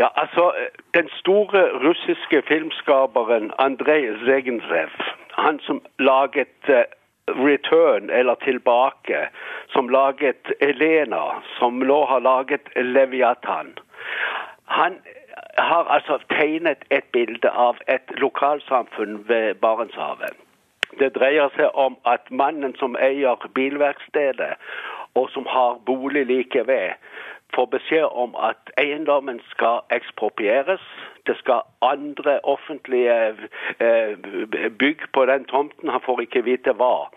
Ja, 0.00 0.08
altså, 0.16 0.52
Den 0.94 1.08
store 1.20 1.62
russiske 1.84 2.42
filmskaperen 2.48 3.50
Andrej 3.58 4.08
Zegentsev, 4.24 4.88
han 5.36 5.60
som 5.66 5.82
laget 5.98 6.56
uh, 6.68 6.84
Return, 7.36 8.10
eller 8.10 8.34
Tilbake, 8.34 9.28
som 9.72 9.88
laget 9.88 10.52
Elena, 10.60 11.42
som 11.58 11.78
nå 11.78 12.04
har 12.04 12.20
laget 12.20 12.68
Leviathan. 12.76 13.74
Han 14.64 14.98
har 15.56 15.84
altså 15.84 16.18
tegnet 16.28 16.84
et 16.90 17.04
bilde 17.12 17.50
av 17.50 17.76
et 17.86 18.14
lokalsamfunn 18.20 19.24
ved 19.28 19.54
Barentshavet. 19.54 20.36
Det 21.00 21.14
dreier 21.16 21.52
seg 21.56 21.72
om 21.74 21.96
at 22.04 22.28
mannen 22.30 22.74
som 22.80 22.96
eier 23.00 23.48
bilverkstedet, 23.54 24.54
og 25.14 25.30
som 25.32 25.46
har 25.48 25.80
bolig 25.86 26.26
like 26.26 26.66
ved, 26.68 26.96
får 27.54 27.66
beskjed 27.66 28.04
om 28.04 28.34
at 28.38 28.72
eiendommen 28.78 29.40
skal 29.50 29.80
eksproprieres. 29.90 30.84
Det 31.26 31.36
skal 31.38 31.62
andre 31.82 32.40
offentlige 32.44 33.16
eh, 33.80 34.16
bygg 34.78 34.98
på 35.12 35.26
den 35.26 35.44
tomten. 35.44 35.88
Han 35.88 36.04
får 36.04 36.20
ikke 36.20 36.44
vite 36.44 36.72
hva. 36.72 37.08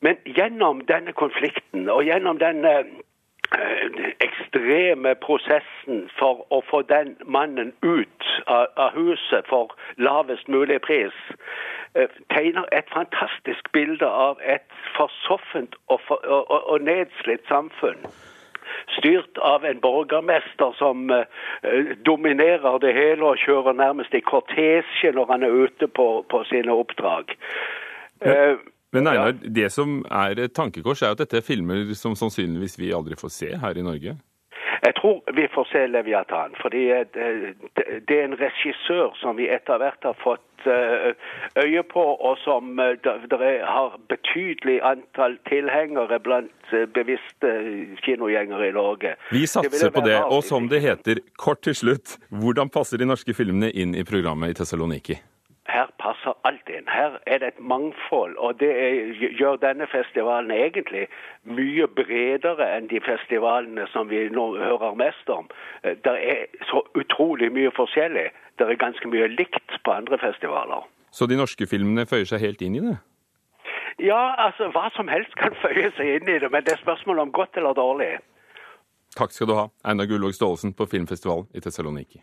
Men 0.00 0.16
gjennom 0.26 0.80
denne 0.86 1.12
konflikten 1.12 1.88
og 1.90 2.04
gjennom 2.04 2.38
denne 2.38 2.74
Eh, 3.56 4.12
ekstreme 4.20 5.14
prosessen 5.24 6.02
for 6.18 6.42
å 6.52 6.58
få 6.68 6.82
den 6.84 7.14
mannen 7.24 7.70
ut 7.80 8.26
av, 8.44 8.90
huset 8.92 9.46
for 9.48 9.72
lavest 9.96 10.50
mulig 10.52 10.76
pris, 10.84 11.16
eh, 11.94 12.12
tegner 12.34 12.68
et 12.76 12.92
fantastisk 12.92 13.72
bilde 13.72 14.04
av 14.04 14.36
et 14.44 14.68
forsoffent 14.98 15.78
og, 15.86 15.96
for, 16.08 16.20
og, 16.28 16.68
og 16.68 16.84
nedslitt 16.84 17.48
samfunn. 17.48 18.04
Styrt 18.96 19.38
av 19.44 19.64
en 19.68 19.80
borgermester 19.80 20.72
som 20.78 21.10
uh, 21.10 21.26
dominerer 22.06 22.80
det 22.82 22.94
hele 22.96 23.34
og 23.34 23.42
kjører 23.44 23.76
nærmest 23.76 24.14
i 24.16 24.24
kortesje 24.24 25.12
når 25.14 25.30
han 25.32 25.46
er 25.46 25.60
ute 25.66 25.90
på, 25.92 26.08
på 26.30 26.42
sine 26.50 26.74
oppdrag. 26.74 27.36
Uh, 28.24 28.56
men 28.92 29.06
Einar, 29.06 29.34
ja. 29.34 29.50
det 29.60 29.68
som 29.72 30.00
er 30.10 30.40
et 30.40 30.54
tankekors, 30.56 31.02
er 31.02 31.12
at 31.12 31.20
dette 31.20 31.42
er 31.42 31.44
filmer 31.44 31.92
som 31.98 32.16
sannsynligvis 32.16 32.78
vi 32.80 32.94
aldri 32.96 33.18
får 33.20 33.34
se 33.34 33.50
her 33.60 33.76
i 33.76 33.84
Norge? 33.84 34.16
Jeg 34.82 34.94
tror 35.00 35.22
vi 35.34 35.48
får 35.54 35.64
se 35.72 35.86
Leviathan. 35.86 36.54
fordi 36.62 36.84
det 38.08 38.16
er 38.18 38.24
en 38.24 38.38
regissør 38.40 39.14
som 39.20 39.36
vi 39.36 39.48
etter 39.50 39.78
hvert 39.78 40.04
har 40.06 40.16
fått 40.22 40.66
eh, 40.66 41.14
øye 41.64 41.82
på, 41.82 42.04
og 42.28 42.38
som 42.44 42.78
eh, 42.78 43.08
har 43.74 43.96
betydelig 44.08 44.80
antall 44.82 45.38
tilhengere 45.48 46.20
blant 46.20 46.72
eh, 46.72 46.86
bevisste 46.94 47.54
kinogjengere 48.04 48.68
i 48.68 48.76
Norge. 48.76 49.14
Vi 49.30 49.46
satser 49.46 49.90
på 49.90 50.04
det. 50.06 50.20
Og 50.24 50.44
som 50.44 50.68
det 50.68 50.82
heter, 50.84 51.22
kort 51.36 51.62
til 51.66 51.74
slutt, 51.74 52.18
hvordan 52.28 52.70
passer 52.70 52.98
de 52.98 53.08
norske 53.08 53.34
filmene 53.34 53.72
inn 53.72 53.94
i 53.94 54.06
programmet 54.06 54.54
i 54.54 54.60
Tessaloniki? 54.60 55.18
Her 55.68 55.86
passer 56.02 56.34
alt 56.48 56.68
inn. 56.68 56.88
Her 56.88 57.18
er 57.26 57.38
det 57.38 57.48
et 57.48 57.60
mangfold, 57.60 58.36
og 58.36 58.60
det 58.60 58.70
er, 58.84 58.92
gjør 59.40 59.56
denne 59.56 59.86
festivalen 59.86 60.50
egentlig 60.50 61.06
mye 61.44 61.86
bredere 62.00 62.68
enn 62.76 62.88
de 62.92 63.00
festivalene 63.04 63.86
som 63.92 64.08
vi 64.10 64.24
nå 64.32 64.46
hører 64.56 64.96
mest 64.98 65.28
om. 65.32 65.50
Eh, 65.84 65.96
det 66.04 66.14
er 66.32 66.46
så 66.70 66.82
utrolig 66.96 67.52
mye 67.52 67.72
forskjellig. 67.76 68.30
Det 68.58 68.66
er 68.66 68.80
ganske 68.84 69.08
mye 69.08 69.28
likt 69.34 69.76
på 69.84 69.92
andre 69.92 70.18
festivaler. 70.18 70.88
Så 71.10 71.26
de 71.26 71.36
norske 71.36 71.66
filmene 71.66 72.06
føyer 72.06 72.28
seg 72.28 72.42
helt 72.44 72.64
inn 72.64 72.80
i 72.80 72.84
det? 72.84 72.96
Ja, 73.98 74.34
altså 74.46 74.70
hva 74.74 74.88
som 74.96 75.08
helst 75.10 75.34
kan 75.40 75.56
føye 75.62 75.90
seg 75.96 76.18
inn 76.18 76.28
i 76.30 76.38
det, 76.38 76.50
men 76.52 76.64
det 76.64 76.76
er 76.76 76.82
spørsmål 76.82 77.24
om 77.26 77.32
godt 77.32 77.56
eller 77.60 77.74
dårlig. 77.74 78.12
Takk 79.18 79.32
skal 79.34 79.50
du 79.50 79.56
ha, 79.58 79.68
Einar 79.84 80.06
Gullvåg 80.06 80.36
Staalesen 80.36 80.76
på 80.76 80.86
filmfestivalen 80.86 81.48
i 81.54 81.64
Tessaloniki. 81.64 82.22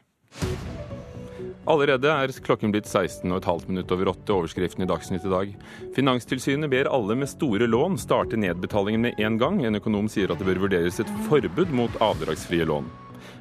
Allerede 1.66 2.12
er 2.14 2.34
klokken 2.46 2.74
blitt 2.74 2.86
16,5 2.86 3.70
minutt 3.70 3.92
over 3.92 4.12
åtte. 4.12 4.34
Overskriften 4.36 4.84
i 4.86 4.90
Dagsnytt 4.90 5.26
i 5.26 5.32
dag. 5.32 5.56
Finanstilsynet 5.96 6.70
ber 6.70 6.92
alle 6.94 7.16
med 7.18 7.32
store 7.32 7.66
lån 7.68 7.98
starte 7.98 8.38
nedbetalingen 8.38 9.02
med 9.08 9.20
en 9.20 9.40
gang. 9.42 9.64
En 9.66 9.80
økonom 9.80 10.10
sier 10.12 10.30
at 10.30 10.42
det 10.42 10.46
bør 10.46 10.68
vurderes 10.68 11.02
et 11.02 11.16
forbud 11.30 11.74
mot 11.74 11.98
avdragsfrie 12.06 12.68
lån. 12.70 12.92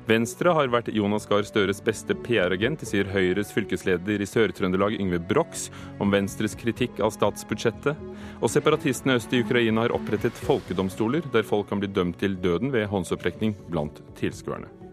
Venstre 0.08 0.52
har 0.52 0.68
vært 0.72 0.90
Jonas 0.92 1.24
Gahr 1.28 1.46
Støres 1.48 1.80
beste 1.84 2.16
PR-agent, 2.26 2.84
sier 2.84 3.08
Høyres 3.08 3.52
fylkesleder 3.52 4.20
i 4.20 4.28
Sør-Trøndelag 4.28 4.98
Yngve 5.00 5.20
Brox 5.32 5.70
om 6.00 6.12
Venstres 6.12 6.56
kritikk 6.60 7.00
av 7.04 7.12
statsbudsjettet. 7.16 8.00
Og 8.40 8.52
separatistene 8.52 9.16
øst 9.16 9.32
i 9.32 9.40
Ukraina 9.44 9.86
har 9.86 9.96
opprettet 9.96 10.44
folkedomstoler, 10.44 11.24
der 11.32 11.48
folk 11.48 11.68
kan 11.72 11.80
bli 11.80 11.92
dømt 11.92 12.20
til 12.20 12.36
døden 12.36 12.72
ved 12.72 12.88
håndsopprekning 12.92 13.56
blant 13.72 14.04
tilskuerne. 14.20 14.83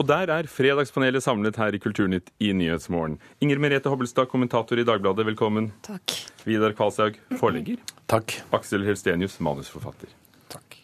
Og 0.00 0.06
der 0.08 0.30
er 0.32 0.46
Fredagspanelet 0.48 1.20
samlet 1.20 1.58
her 1.60 1.74
i 1.76 1.78
Kulturnytt 1.78 2.30
i 2.40 2.54
Nyhetsmorgen. 2.56 3.18
Inger 3.44 3.58
Merete 3.60 3.90
Hobbelstad, 3.92 4.30
kommentator 4.32 4.80
i 4.80 4.84
Dagbladet, 4.88 5.26
velkommen. 5.28 5.66
Takk. 5.84 6.14
Vidar 6.46 6.72
Kvalshaug, 6.72 7.18
forlegger. 7.36 7.82
Takk. 8.08 8.38
Aksel 8.56 8.86
Helstenius, 8.88 9.36
manusforfatter. 9.44 10.08
Takk. 10.48 10.78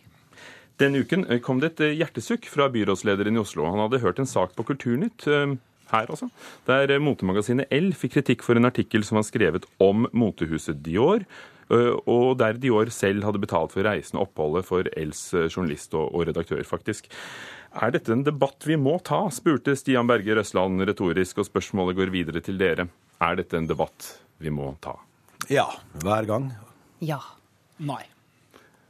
Denne 0.83 1.01
uken 1.01 1.25
eh, 1.31 1.41
kom 1.41 1.65
det 1.65 1.73
et 1.73 1.83
eh, 1.87 1.97
hjertesukk 2.03 2.45
fra 2.53 2.69
byrådslederen 2.75 3.41
i 3.41 3.41
Oslo. 3.41 3.65
Han 3.71 3.87
hadde 3.87 4.03
hørt 4.05 4.21
en 4.21 4.29
sak 4.29 4.53
på 4.53 4.69
Kulturnytt 4.69 5.25
eh, 5.33 5.57
her 5.95 6.13
altså, 6.13 6.29
der 6.69 6.93
motemagasinet 7.01 7.73
L 7.73 7.95
fikk 7.97 8.19
kritikk 8.19 8.45
for 8.45 8.61
en 8.61 8.69
artikkel 8.69 9.07
som 9.07 9.17
var 9.17 9.25
skrevet 9.25 9.65
om 9.81 10.11
motehuset 10.13 10.85
Dior, 10.85 11.25
og 12.07 12.37
der 12.39 12.59
Dior 12.63 12.91
selv 12.95 13.25
hadde 13.27 13.41
betalt 13.43 13.73
for 13.75 13.83
reisen 13.83 14.21
og 14.21 14.29
oppholdet 14.29 14.67
for 14.69 14.87
Ls 14.99 15.23
journalist 15.49 15.95
og, 15.99 16.13
redaktør, 16.29 16.63
faktisk. 16.67 17.09
Er 17.77 17.93
dette 17.93 18.15
en 18.15 18.25
debatt 18.25 18.65
vi 18.65 18.77
må 18.81 18.97
ta, 19.05 19.27
spurte 19.35 19.75
Stian 19.77 20.09
Berger 20.09 20.39
Røsland 20.41 20.81
retorisk, 20.89 21.43
og 21.43 21.49
spørsmålet 21.51 21.99
går 21.99 22.13
videre 22.15 22.41
til 22.45 22.57
dere. 22.61 22.89
Er 23.21 23.37
dette 23.37 23.59
en 23.59 23.69
debatt 23.69 24.15
vi 24.41 24.53
må 24.53 24.71
ta? 24.81 24.95
Ja. 25.53 25.67
Hver 26.01 26.29
gang. 26.29 26.51
Ja. 27.05 27.21
Nei. 27.77 28.03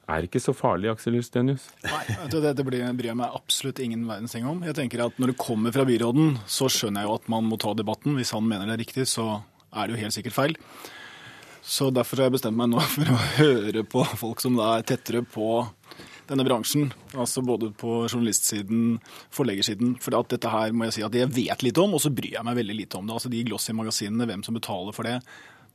Er 0.07 0.23
ikke 0.29 0.39
så 0.39 0.55
farlig, 0.55 0.93
Aksel 0.93 1.17
Justenius? 1.19 1.65
Nei, 1.83 2.03
det, 2.31 2.53
det 2.55 2.67
bryr 2.67 2.85
jeg 2.85 3.19
meg 3.19 3.27
absolutt 3.27 3.81
ingen 3.83 4.05
verdens 4.07 4.37
ting 4.37 4.47
om. 4.47 4.61
Jeg 4.63 4.77
tenker 4.79 5.03
at 5.09 5.19
Når 5.19 5.33
det 5.33 5.41
kommer 5.43 5.75
fra 5.75 5.83
byråden, 5.89 6.37
så 6.47 6.71
skjønner 6.71 7.03
jeg 7.03 7.11
jo 7.11 7.17
at 7.19 7.27
man 7.33 7.49
må 7.51 7.59
ta 7.59 7.75
debatten. 7.75 8.15
Hvis 8.15 8.31
han 8.37 8.47
mener 8.47 8.71
det 8.71 8.77
er 8.77 8.85
riktig, 8.85 9.09
så 9.11 9.41
er 9.75 9.89
det 9.89 9.97
jo 9.97 10.05
helt 10.05 10.15
sikkert 10.15 10.37
feil. 10.37 10.55
Så 11.67 11.91
derfor 11.91 12.23
har 12.23 12.29
jeg 12.29 12.37
bestemt 12.37 12.61
meg 12.61 12.71
nå 12.71 12.85
for 12.95 13.11
å 13.11 13.19
høre 13.41 13.83
på 13.83 14.07
folk 14.23 14.45
som 14.45 14.55
da 14.59 14.77
er 14.77 14.87
tettere 14.87 15.25
på 15.27 15.65
denne 16.31 16.47
bransjen. 16.47 16.89
Altså 17.15 17.43
både 17.47 17.73
på 17.79 18.03
journalistsiden, 18.07 18.97
forleggersiden. 19.35 19.97
For 20.03 20.17
at 20.19 20.33
dette 20.33 20.53
her 20.53 20.75
må 20.77 20.89
jeg 20.89 20.99
si 20.99 21.05
at 21.07 21.17
jeg 21.17 21.33
vet 21.35 21.67
litt 21.67 21.83
om, 21.83 21.97
og 21.97 22.03
så 22.03 22.13
bryr 22.15 22.39
jeg 22.39 22.47
meg 22.47 22.59
veldig 22.59 22.79
lite 22.83 22.99
om 23.01 23.07
det. 23.07 23.17
Altså 23.19 23.33
de 23.33 23.45
glossy-magasinene, 23.49 24.29
hvem 24.31 24.45
som 24.47 24.59
betaler 24.59 24.97
for 24.97 25.09
det. 25.09 25.21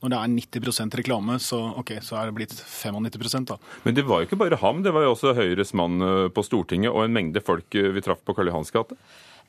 Når 0.01 0.09
det 0.09 0.17
er 0.17 0.31
90% 0.33 0.95
reklame, 0.97 1.35
så, 1.37 1.59
ok, 1.77 1.93
så 2.01 2.17
er 2.17 2.29
det 2.29 2.37
blitt 2.39 2.55
95 2.57 3.45
da. 3.51 3.59
Men 3.85 3.97
det 3.97 4.07
var 4.07 4.21
jo 4.21 4.29
ikke 4.29 4.39
bare 4.41 4.57
ham, 4.57 4.81
det 4.81 4.93
var 4.95 5.05
jo 5.05 5.11
også 5.13 5.35
Høyres 5.37 5.75
mann 5.77 6.01
eh, 6.01 6.29
på 6.33 6.41
Stortinget 6.45 6.89
og 6.89 7.05
en 7.05 7.13
mengde 7.13 7.43
folk 7.45 7.77
eh, 7.77 7.91
vi 7.93 8.01
traff 8.01 8.23
på 8.25 8.33
Karl 8.33 8.49
Johans 8.49 8.73
gate. 8.73 8.97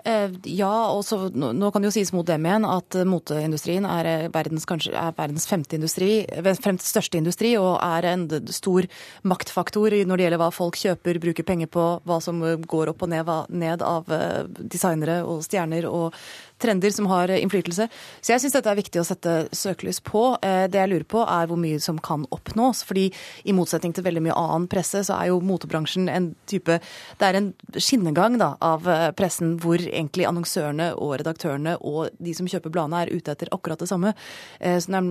Eh, 0.04 0.30
ja, 0.50 0.72
og 0.90 1.04
så 1.06 1.28
nå 1.30 1.68
kan 1.70 1.82
det 1.82 1.92
jo 1.92 1.94
sies 1.94 2.10
mot 2.14 2.26
dem 2.26 2.46
igjen 2.48 2.64
at 2.66 2.96
eh, 2.98 3.06
moteindustrien 3.06 3.86
er 3.86 4.08
eh, 4.10 4.24
verdens, 4.34 4.66
kanskje, 4.66 4.90
er 4.98 5.14
verdens 5.14 5.46
femte, 5.46 5.78
industri, 5.78 6.24
fremst 6.58 6.88
største 6.90 7.20
industri 7.20 7.52
og 7.60 7.76
er 7.78 8.08
en 8.10 8.26
stor 8.50 8.88
maktfaktor 9.28 9.94
når 9.94 10.18
det 10.18 10.26
gjelder 10.26 10.42
hva 10.42 10.50
folk 10.54 10.80
kjøper, 10.80 11.20
bruker 11.22 11.46
penger 11.46 11.70
på, 11.70 11.86
hva 12.08 12.18
som 12.24 12.42
går 12.42 12.90
opp 12.94 13.06
og 13.06 13.12
ned, 13.12 13.30
ned 13.54 13.84
av 13.86 14.10
designere 14.58 15.20
og 15.22 15.44
stjerner 15.46 15.86
og 15.86 16.18
trender 16.62 16.92
som 16.94 17.08
har 17.10 17.30
eh, 17.30 17.42
innflytelse. 17.42 17.88
Så 18.22 18.32
jeg 18.32 18.42
syns 18.44 18.56
dette 18.56 18.70
er 18.72 18.78
viktig 18.78 19.02
å 19.02 19.06
sette 19.06 19.34
søkelys 19.56 20.00
på. 20.04 20.24
Eh, 20.42 20.66
Det 20.72 20.78
jeg 20.80 20.92
lurer 20.92 21.08
på 21.08 21.24
er 21.26 21.50
hvor 21.50 21.60
mye 21.60 21.80
som 21.82 21.98
kan 21.98 22.26
oppnås. 22.30 22.84
fordi 22.84 23.10
i 23.44 23.52
motsetning 23.52 23.94
til 23.94 24.04
veldig 24.04 24.22
mye 24.22 24.38
annen 24.38 24.68
presse, 24.68 25.04
så 25.04 25.18
er 25.18 25.32
jo 25.32 25.40
motebransjen 25.40 26.08
en 26.08 26.34
type 26.46 26.80
Det 27.18 27.28
er 27.28 27.34
en 27.36 27.52
skinnegang 27.76 28.38
da, 28.38 28.56
av 28.60 28.88
eh, 28.88 29.10
pressen 29.12 29.58
hvor 29.58 29.78
egentlig 29.78 30.26
annonsørene 30.26 30.92
og 30.96 31.18
redaktørene 31.20 31.76
og 31.80 32.10
de 32.18 32.34
som 32.34 32.46
kjøper 32.46 32.70
bladene, 32.70 33.02
er 33.02 33.12
ute 33.12 33.32
etter 33.32 33.48
akkurat 33.52 33.78
det 33.78 33.88
samme. 33.88 34.14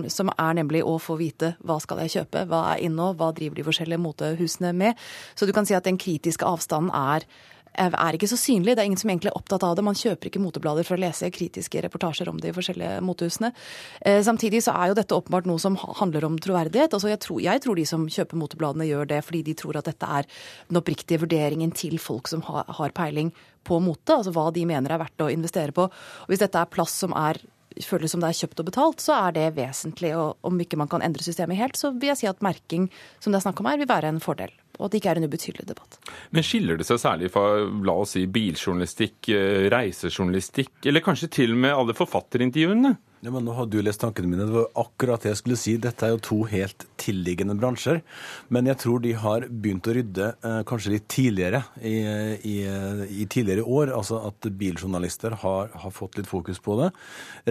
som 0.08 0.28
er- 0.38 0.54
nemlig 0.54 0.82
å 0.82 0.98
få 1.00 1.16
vite 1.18 1.56
hva 1.64 1.80
skal 1.80 1.98
jeg 1.98 2.10
kjøpe, 2.10 2.46
hva 2.48 2.74
er 2.74 2.82
inne 2.84 3.12
hva 3.18 3.32
driver 3.34 3.58
de 3.58 3.66
forskjellige 3.66 4.02
motehusene 4.02 4.74
med. 4.74 4.94
Så 5.34 5.46
du 5.46 5.52
kan 5.52 5.66
si 5.66 5.74
at 5.74 5.84
den 5.84 5.98
kritiske 5.98 6.46
avstanden 6.46 6.92
er 6.94 7.26
er 7.78 8.16
ikke 8.16 8.28
så 8.30 8.36
synlig. 8.36 8.76
Det 8.76 8.82
er 8.82 8.88
ingen 8.90 9.00
som 9.00 9.10
egentlig 9.10 9.30
er 9.30 9.38
opptatt 9.38 9.64
av 9.66 9.76
det. 9.76 9.84
Man 9.84 9.98
kjøper 9.98 10.28
ikke 10.28 10.42
moteblader 10.42 10.86
for 10.86 10.96
å 10.98 11.02
lese 11.02 11.30
kritiske 11.32 11.82
reportasjer 11.86 12.28
om 12.28 12.40
de 12.40 12.52
forskjellige 12.52 13.00
motehusene. 13.04 13.52
Eh, 14.00 14.20
Samtidig 14.22 14.62
så 14.66 14.74
er 14.76 14.90
jo 14.90 14.98
dette 14.98 15.16
åpenbart 15.16 15.48
noe 15.48 15.62
som 15.62 15.78
handler 15.80 16.26
om 16.28 16.38
troverdighet. 16.38 16.92
Altså 16.92 17.12
jeg, 17.12 17.22
tror, 17.24 17.40
jeg 17.44 17.62
tror 17.64 17.78
de 17.78 17.86
som 17.88 18.04
kjøper 18.08 18.40
motebladene 18.40 18.88
gjør 18.88 19.08
det 19.14 19.22
fordi 19.24 19.42
de 19.48 19.56
tror 19.58 19.80
at 19.80 19.88
dette 19.88 20.06
er 20.18 20.28
den 20.68 20.80
oppriktige 20.82 21.22
vurderingen 21.22 21.72
til 21.76 21.98
folk 22.02 22.28
som 22.30 22.44
har, 22.48 22.68
har 22.68 22.94
peiling 22.96 23.32
på 23.64 23.78
mote, 23.78 24.10
altså 24.10 24.32
hva 24.34 24.48
de 24.54 24.64
mener 24.66 24.90
er 24.90 25.00
verdt 25.04 25.22
å 25.22 25.30
investere 25.30 25.74
på. 25.74 25.86
Og 25.86 26.30
hvis 26.32 26.42
dette 26.42 26.58
er 26.58 26.70
plass 26.70 26.96
som 27.04 27.14
er 27.14 27.38
føles 27.80 28.12
som 28.12 28.20
det 28.20 28.28
er 28.28 28.40
kjøpt 28.42 28.60
og 28.60 28.68
betalt, 28.68 29.00
så 29.00 29.16
er 29.28 29.36
det 29.36 29.46
vesentlig. 29.56 30.12
Og 30.18 30.36
om 30.44 30.60
ikke 30.60 30.76
man 30.80 30.90
kan 30.92 31.04
endre 31.04 31.24
systemet 31.24 31.60
helt, 31.60 31.78
så 31.78 31.92
vil 31.94 32.12
jeg 32.12 32.22
si 32.22 32.28
at 32.28 32.42
merking, 32.44 32.90
som 33.22 33.32
det 33.32 33.40
er 33.40 33.46
snakk 33.46 33.62
om 33.62 33.70
her, 33.70 33.80
vil 33.80 33.90
være 33.90 34.12
en 34.12 34.20
fordel. 34.20 34.52
Og 34.78 34.86
at 34.86 34.94
det 34.94 35.02
ikke 35.02 35.12
er 35.12 35.20
en 35.20 35.28
ubetydelig 35.28 35.66
debatt. 35.68 35.98
Men 36.32 36.46
skiller 36.46 36.78
det 36.80 36.86
seg 36.88 37.00
særlig 37.02 37.30
fra 37.34 37.44
la 37.60 37.96
oss 38.02 38.14
si, 38.16 38.24
biljournalistikk, 38.32 39.18
eh, 39.34 39.68
reisejournalistikk, 39.72 40.74
eller 40.88 41.04
kanskje 41.04 41.30
til 41.40 41.56
og 41.56 41.64
med 41.66 41.76
alle 41.76 41.96
forfatterintervjuene? 41.98 42.94
Ja, 43.22 43.30
men 43.30 43.44
Nå 43.46 43.52
har 43.54 43.68
du 43.70 43.76
lest 43.78 44.00
tankene 44.02 44.26
mine. 44.26 44.48
Det 44.48 44.54
var 44.56 44.80
akkurat 44.82 45.22
det 45.22 45.30
jeg 45.30 45.38
skulle 45.38 45.56
si. 45.60 45.76
Dette 45.78 46.08
er 46.08 46.10
jo 46.10 46.22
to 46.26 46.38
helt 46.50 46.88
tilliggende 46.98 47.54
bransjer. 47.54 48.00
Men 48.50 48.66
jeg 48.66 48.80
tror 48.82 48.98
de 49.04 49.12
har 49.14 49.46
begynt 49.46 49.86
å 49.86 49.94
rydde 49.94 50.26
eh, 50.42 50.56
kanskje 50.66 50.96
litt 50.96 51.06
tidligere 51.06 51.60
i, 51.78 51.94
i, 52.50 52.56
i 53.22 53.28
tidligere 53.30 53.62
år. 53.62 53.92
Altså 53.94 54.18
at 54.26 54.48
biljournalister 54.58 55.36
har, 55.44 55.70
har 55.70 55.94
fått 55.94 56.18
litt 56.18 56.26
fokus 56.26 56.58
på 56.64 56.74
det. 56.80 56.90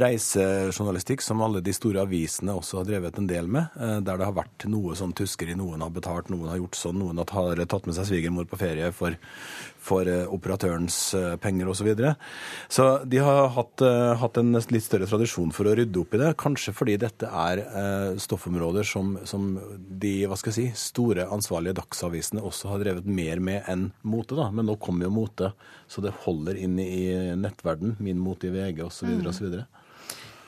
Reisejournalistikk, 0.04 1.24
som 1.24 1.40
alle 1.48 1.64
de 1.64 1.76
store 1.78 2.04
avisene 2.04 2.58
også 2.60 2.82
har 2.82 2.92
drevet 2.92 3.24
en 3.24 3.32
del 3.32 3.48
med. 3.48 3.72
Eh, 3.80 4.02
der 4.04 4.20
det 4.20 4.28
har 4.28 4.36
vært 4.42 4.68
noe 4.68 5.00
sånn 5.00 5.16
tuskeri. 5.16 5.56
Noen 5.56 5.88
har 5.88 5.96
betalt, 5.96 6.34
noen 6.36 6.52
har 6.52 6.60
gjort 6.60 6.82
sånn, 6.82 7.00
noen 7.00 7.24
har 7.24 7.64
tatt 7.64 7.88
med 7.88 7.96
seg 7.96 8.12
svigermor 8.12 8.52
på 8.52 8.60
ferie 8.60 8.92
for, 8.92 9.16
for 9.82 10.08
eh, 10.08 10.28
operatørens 10.30 10.98
eh, 11.18 11.36
penger 11.42 11.70
osv. 11.72 11.82
Så, 11.82 11.86
videre. 11.88 12.12
så 12.70 12.84
de 13.10 13.18
har 13.26 13.48
hatt, 13.56 13.82
eh, 13.82 14.12
hatt 14.22 14.38
en 14.38 14.54
litt 14.54 14.86
større 14.86 15.08
tradisjon 15.10 15.50
for 15.56 15.66
å 15.66 15.74
rydde 15.80 15.98
opp 15.98 16.14
i 16.14 16.20
det. 16.22 16.36
Kanskje 16.38 16.76
fordi 16.78 17.00
dette 17.02 17.26
er 17.26 17.64
stoffområder 18.22 18.86
som, 18.86 19.16
som 19.26 19.56
de 19.74 20.14
hva 20.30 20.38
skal 20.38 20.54
jeg 20.54 20.76
si, 20.76 20.84
store 20.94 21.26
ansvarlige 21.34 21.80
dagsavisene 21.80 22.44
også 22.46 22.70
har 22.70 22.84
drevet 22.84 23.10
mer 23.10 23.42
med 23.42 23.66
enn 23.72 23.90
mote. 24.06 24.38
da. 24.38 24.52
Men 24.54 24.70
nå 24.70 24.78
kommer 24.84 25.08
jo 25.08 25.16
mote, 25.16 25.54
så 25.90 26.06
det 26.06 26.14
holder 26.28 26.62
inn 26.62 26.78
i 26.84 27.34
nettverden. 27.40 27.98
Min 28.04 28.22
mote 28.22 28.52
i 28.52 28.54
VG 28.54 28.86
osv. 28.86 29.18
Osv. 29.32 29.58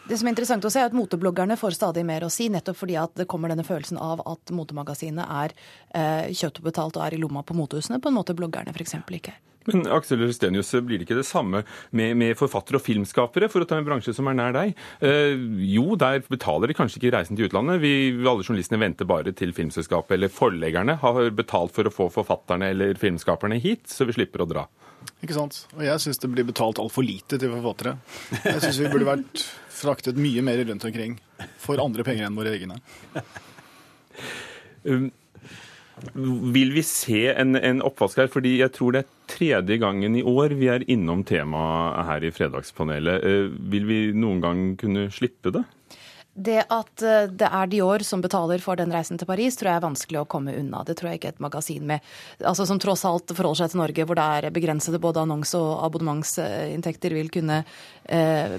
Det 0.03 0.17
som 0.19 0.27
er 0.27 0.33
interessant 0.33 0.65
å 0.67 0.71
se, 0.73 0.81
er 0.81 0.89
at 0.89 0.95
motebloggerne 0.97 1.55
får 1.59 1.77
stadig 1.77 2.03
mer 2.03 2.25
å 2.25 2.31
si, 2.33 2.49
nettopp 2.51 2.75
fordi 2.81 2.97
at 2.99 3.15
det 3.15 3.27
kommer 3.31 3.53
denne 3.53 3.63
følelsen 3.63 3.99
av 4.03 4.19
at 4.27 4.51
motemagasinet 4.51 5.23
er 5.23 5.55
eh, 5.95 6.27
kjøpt 6.35 6.59
og 6.59 6.67
betalt 6.67 6.99
og 6.99 7.05
er 7.05 7.15
i 7.15 7.21
lomma 7.21 7.45
på 7.47 7.55
motehusene, 7.55 8.01
på 8.03 8.11
en 8.11 8.17
måte 8.17 8.35
bloggerne 8.35 8.75
f.eks. 8.75 8.97
ikke 8.99 9.31
er. 9.31 9.39
Men 9.69 9.85
Aksel 9.95 10.25
Stenius, 10.35 10.73
blir 10.83 10.99
det 10.99 11.07
ikke 11.07 11.21
det 11.21 11.27
samme 11.27 11.63
med, 11.95 12.17
med 12.19 12.35
forfattere 12.35 12.81
og 12.81 12.83
filmskapere, 12.83 13.47
for 13.51 13.63
å 13.63 13.67
ta 13.69 13.79
en 13.79 13.87
bransje 13.87 14.11
som 14.15 14.27
er 14.27 14.35
nær 14.35 14.55
deg? 14.55 14.75
Eh, 14.99 15.39
jo, 15.71 15.95
der 15.99 16.19
betaler 16.27 16.67
de 16.67 16.75
kanskje 16.77 16.99
ikke 16.99 17.13
reisen 17.15 17.39
til 17.39 17.47
utlandet. 17.47 17.79
Vi, 17.83 17.93
alle 18.19 18.43
journalistene 18.43 18.81
venter 18.83 19.07
bare 19.09 19.31
til 19.31 19.55
filmselskapet 19.55 20.17
eller 20.17 20.33
forleggerne 20.33 20.97
har 20.99 21.23
betalt 21.35 21.75
for 21.75 21.87
å 21.87 21.95
få 21.95 22.11
forfatterne 22.13 22.73
eller 22.75 22.99
filmskaperne 22.99 23.61
hit, 23.63 23.87
så 23.87 24.07
vi 24.09 24.19
slipper 24.19 24.43
å 24.43 24.49
dra. 24.51 24.67
Ikke 25.23 25.35
sant? 25.35 25.63
Og 25.77 25.83
jeg 25.87 25.99
syns 26.03 26.19
det 26.19 26.31
blir 26.31 26.47
betalt 26.47 26.79
altfor 26.83 27.05
lite 27.07 27.39
til 27.39 27.51
forfattere. 27.55 27.97
Jeg 28.43 28.59
syns 28.63 28.79
vi 28.83 28.91
burde 28.91 29.07
vært 29.07 29.47
fraktet 29.83 30.19
mye 30.19 30.43
mer 30.45 30.63
rundt 30.67 30.85
omkring 30.87 31.17
for 31.61 31.81
andre 31.83 32.05
penger 32.07 32.29
enn 32.29 32.39
våre 32.39 32.55
egne. 32.57 32.79
Um, 34.83 35.05
Vil 36.51 36.73
vi 36.75 36.81
se 36.83 37.29
en, 37.31 37.55
en 37.55 37.81
oppvask 37.85 38.17
her? 38.19 38.27
Fordi 38.27 38.57
jeg 38.59 38.73
tror 38.75 38.91
det 38.95 39.03
er 39.03 39.11
tredje 39.31 39.77
gangen 39.79 40.17
i 40.19 40.23
år 40.27 40.55
vi 40.59 40.67
er 40.73 40.83
innom 40.91 41.21
temaet 41.23 42.03
her 42.09 42.25
i 42.27 42.31
Fredagspanelet. 42.35 43.23
Eh, 43.23 43.53
Vil 43.71 43.87
vi 43.87 43.99
noen 44.17 44.41
gang 44.43 44.63
kunne 44.81 45.05
slippe 45.13 45.53
det? 45.55 45.63
Det 46.33 46.63
at 46.73 47.01
eh, 47.05 47.27
det 47.29 47.45
er 47.45 47.67
Dior 47.69 48.01
som 48.01 48.21
betaler 48.23 48.61
for 48.61 48.79
den 48.79 48.89
reisen 48.89 49.19
til 49.21 49.27
Paris, 49.29 49.53
tror 49.53 49.69
jeg 49.69 49.77
er 49.77 49.83
vanskelig 49.83 50.21
å 50.23 50.29
komme 50.29 50.55
unna. 50.57 50.79
Det 50.81 50.95
tror 50.97 51.11
jeg 51.11 51.19
ikke 51.19 51.33
et 51.35 51.41
magasin 51.43 51.83
med, 51.85 52.01
altså 52.41 52.65
som 52.65 52.79
tross 52.81 53.03
alt 53.05 53.29
forholder 53.37 53.59
seg 53.61 53.73
til 53.73 53.81
Norge, 53.83 54.05
hvor 54.09 54.17
det 54.17 54.25
er 54.25 54.55
begrensede 54.55 55.01
både 55.01 55.21
annonse- 55.21 55.61
og 55.61 55.83
abonnementsinntekter, 55.85 57.13
vil 57.13 57.29
kunne 57.33 57.59
eh, 58.09 58.55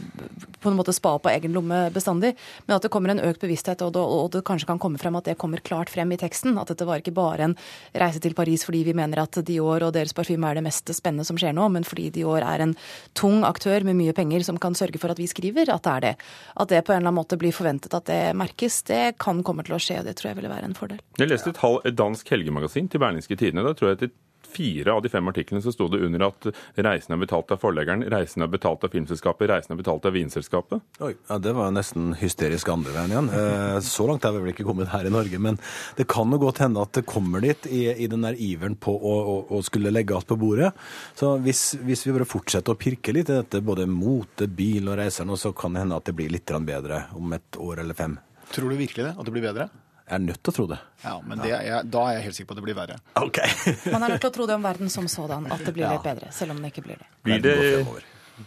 på 0.62 0.70
en 0.70 0.78
måte 0.78 0.94
spa 0.94 1.16
på 1.18 1.32
egen 1.32 1.50
lomme 1.56 1.88
bestandig. 1.94 2.36
Men 2.68 2.76
at 2.76 2.86
det 2.86 2.92
kommer 2.94 3.10
en 3.10 3.24
økt 3.26 3.42
bevissthet, 3.42 3.82
og 3.82 3.90
det, 3.96 4.06
og 4.20 4.30
det 4.36 4.44
kanskje 4.46 4.70
kan 4.70 4.78
komme 4.78 5.02
frem 5.02 5.18
at 5.18 5.32
det 5.32 5.36
kommer 5.42 5.64
klart 5.66 5.90
frem 5.90 6.14
i 6.14 6.20
teksten. 6.20 6.54
At 6.62 6.70
dette 6.70 6.86
var 6.86 7.02
ikke 7.02 7.16
bare 7.18 7.50
en 7.50 7.58
reise 7.90 8.22
til 8.22 8.38
Paris 8.38 8.62
fordi 8.62 8.84
vi 8.86 8.94
mener 8.94 9.24
at 9.24 9.40
Dior 9.42 9.82
og 9.82 9.96
deres 9.98 10.14
parfyme 10.14 10.46
er 10.46 10.60
det 10.60 10.66
mest 10.68 10.94
spennende 10.94 11.26
som 11.26 11.42
skjer 11.42 11.56
nå, 11.58 11.66
men 11.74 11.82
fordi 11.82 12.06
Dior 12.14 12.46
er 12.46 12.68
en 12.68 12.78
tung 13.18 13.42
aktør 13.42 13.82
med 13.82 13.98
mye 13.98 14.14
penger 14.14 14.46
som 14.46 14.62
kan 14.62 14.78
sørge 14.78 15.02
for 15.02 15.10
at 15.10 15.18
vi 15.18 15.26
skriver 15.26 15.74
at 15.74 15.82
det 15.82 15.98
er 15.98 16.06
det. 16.06 16.14
At 16.54 16.70
det 16.70 16.84
på 16.86 16.94
en 16.94 17.02
eller 17.02 17.10
annen 17.10 17.18
måte 17.18 17.40
blir 17.40 17.63
forventet 17.64 17.96
at 17.96 18.06
det 18.10 18.20
merkes, 18.36 18.82
det 18.84 19.16
kan 19.22 19.40
komme 19.46 19.64
til 19.64 19.76
å 19.76 19.80
skje, 19.80 20.02
og 20.02 20.08
det 20.08 20.18
tror 20.18 20.32
jeg 20.32 20.40
ville 20.42 20.52
være 20.52 20.68
en 20.68 20.76
fordel. 20.76 21.00
Jeg 21.20 21.30
leste 21.30 21.54
et, 21.54 21.96
dansk 21.96 22.30
helgemagasin 22.34 22.90
til 22.92 23.02
Berlingske 23.02 23.38
Tidende. 23.40 23.64
Da 23.64 23.74
tror 23.78 23.90
jeg 23.90 23.98
etter 23.98 24.14
fire 24.54 24.94
av 24.94 25.02
de 25.04 25.10
fem 25.12 25.28
artiklene 25.30 25.62
så 25.64 25.72
sto 25.74 25.88
det 25.92 26.00
under 26.06 26.26
at 26.28 26.48
reisen 26.86 27.14
er 27.16 27.20
betalt 27.20 27.52
av 27.54 27.60
forleggeren, 27.62 28.04
reisen 28.12 28.44
er 28.44 28.50
betalt 28.52 28.84
av 28.86 28.94
filmselskapet, 28.94 29.48
reisen 29.50 29.74
er 29.74 29.80
betalt 29.80 30.06
av 30.08 30.14
vinselskapet. 30.16 30.84
Oi, 31.04 31.12
ja, 31.28 31.38
Det 31.38 31.54
var 31.56 31.74
nesten 31.74 32.12
hysterisk 32.20 32.70
andre 32.72 32.94
veien 32.96 33.14
igjen. 33.14 33.30
Eh, 33.34 33.80
Så 33.84 34.06
langt 34.08 34.24
er 34.24 34.34
vi 34.34 34.42
vel 34.44 34.52
ikke 34.54 34.66
kommet 34.66 34.92
her 34.94 35.06
i 35.06 35.12
Norge, 35.12 35.38
men 35.38 35.58
det 35.98 36.06
kan 36.10 36.30
jo 36.30 36.38
godt 36.38 36.62
hende 36.64 36.82
at 36.82 36.92
det 36.96 37.06
kommer 37.10 37.42
dit 37.44 37.66
i, 37.66 37.84
i 38.04 38.08
den 38.10 38.24
der 38.24 38.38
iveren 38.38 38.76
på 38.76 38.94
å, 38.94 39.14
å, 39.34 39.36
å 39.58 39.62
skulle 39.66 39.92
legge 39.92 40.16
alt 40.16 40.28
på 40.30 40.38
bordet. 40.40 40.72
Så 41.18 41.36
hvis, 41.44 41.74
hvis 41.84 42.06
vi 42.06 42.14
bare 42.16 42.28
fortsetter 42.28 42.74
å 42.74 42.80
pirke 42.80 43.14
litt 43.14 43.30
i 43.30 43.40
dette, 43.40 43.62
både 43.64 43.86
mote, 43.90 44.48
bil 44.48 44.88
og 44.90 44.98
reiser 45.00 45.26
nå, 45.28 45.36
så 45.40 45.52
kan 45.56 45.74
det 45.74 45.84
hende 45.84 45.98
at 45.98 46.06
det 46.08 46.16
blir 46.16 46.32
litt 46.32 46.52
bedre 46.64 47.06
om 47.18 47.32
et 47.34 47.56
år 47.58 47.80
eller 47.82 47.94
fem. 47.98 48.18
Tror 48.54 48.70
du 48.70 48.76
virkelig 48.78 49.08
det? 49.08 49.14
At 49.18 49.26
det 49.26 49.34
blir 49.34 49.44
bedre? 49.44 49.68
Jeg 50.04 50.18
er 50.18 50.24
nødt 50.26 50.40
til 50.44 50.52
å 50.52 50.56
tro 50.58 50.64
det. 50.68 50.78
Ja, 51.00 51.14
men 51.24 51.40
det 51.40 51.52
er, 51.56 51.86
da 51.88 52.00
er 52.10 52.18
jeg 52.18 52.26
helt 52.26 52.36
sikker 52.36 52.50
på 52.50 52.56
at 52.56 52.60
det 52.60 52.66
blir 52.66 52.76
verre. 52.76 52.98
Ok. 53.16 53.38
Man 53.94 54.04
er 54.04 54.14
nødt 54.14 54.24
til 54.26 54.30
å 54.30 54.34
tro 54.34 54.48
det 54.50 54.58
om 54.58 54.66
verden 54.66 54.92
som 54.92 55.08
sådan, 55.08 55.48
at 55.48 55.64
det 55.64 55.72
blir 55.76 55.88
litt 55.88 56.04
bedre, 56.04 56.28
selv 56.36 56.52
om 56.52 56.60
det 56.60 56.74
ikke 56.74 56.84
blir 56.84 57.00
det. 57.00 57.08
Blir 57.24 57.44
det 57.44 57.62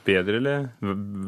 bedre 0.06 0.38
eller 0.38 0.68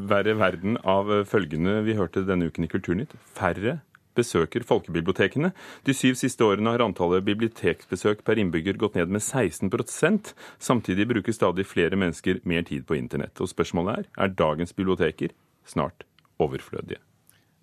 verre 0.09 0.35
verden 0.37 0.77
av 0.83 1.09
følgende 1.29 1.79
vi 1.87 1.97
hørte 1.97 2.25
denne 2.27 2.49
uken 2.51 2.67
i 2.67 2.69
Kulturnytt? 2.69 3.15
Færre 3.33 3.79
besøker 4.19 4.65
folkebibliotekene. 4.67 5.51
De 5.87 5.95
syv 5.95 6.17
siste 6.19 6.45
årene 6.45 6.73
har 6.73 6.83
antallet 6.83 7.25
biblioteksbesøk 7.27 8.23
per 8.27 8.41
innbygger 8.41 8.79
gått 8.81 8.97
ned 8.99 9.13
med 9.13 9.23
16% 9.23 10.33
Samtidig 10.59 11.07
bruker 11.09 11.35
stadig 11.35 11.65
flere 11.69 11.97
mennesker 11.99 12.41
mer 12.49 12.65
tid 12.67 12.85
på 12.89 12.97
internett. 12.99 13.39
Og 13.41 13.49
spørsmålet 13.51 14.03
er 14.03 14.25
er 14.25 14.35
dagens 14.35 14.75
biblioteker 14.75 15.33
snart 15.65 16.05
overflødige. 16.39 16.99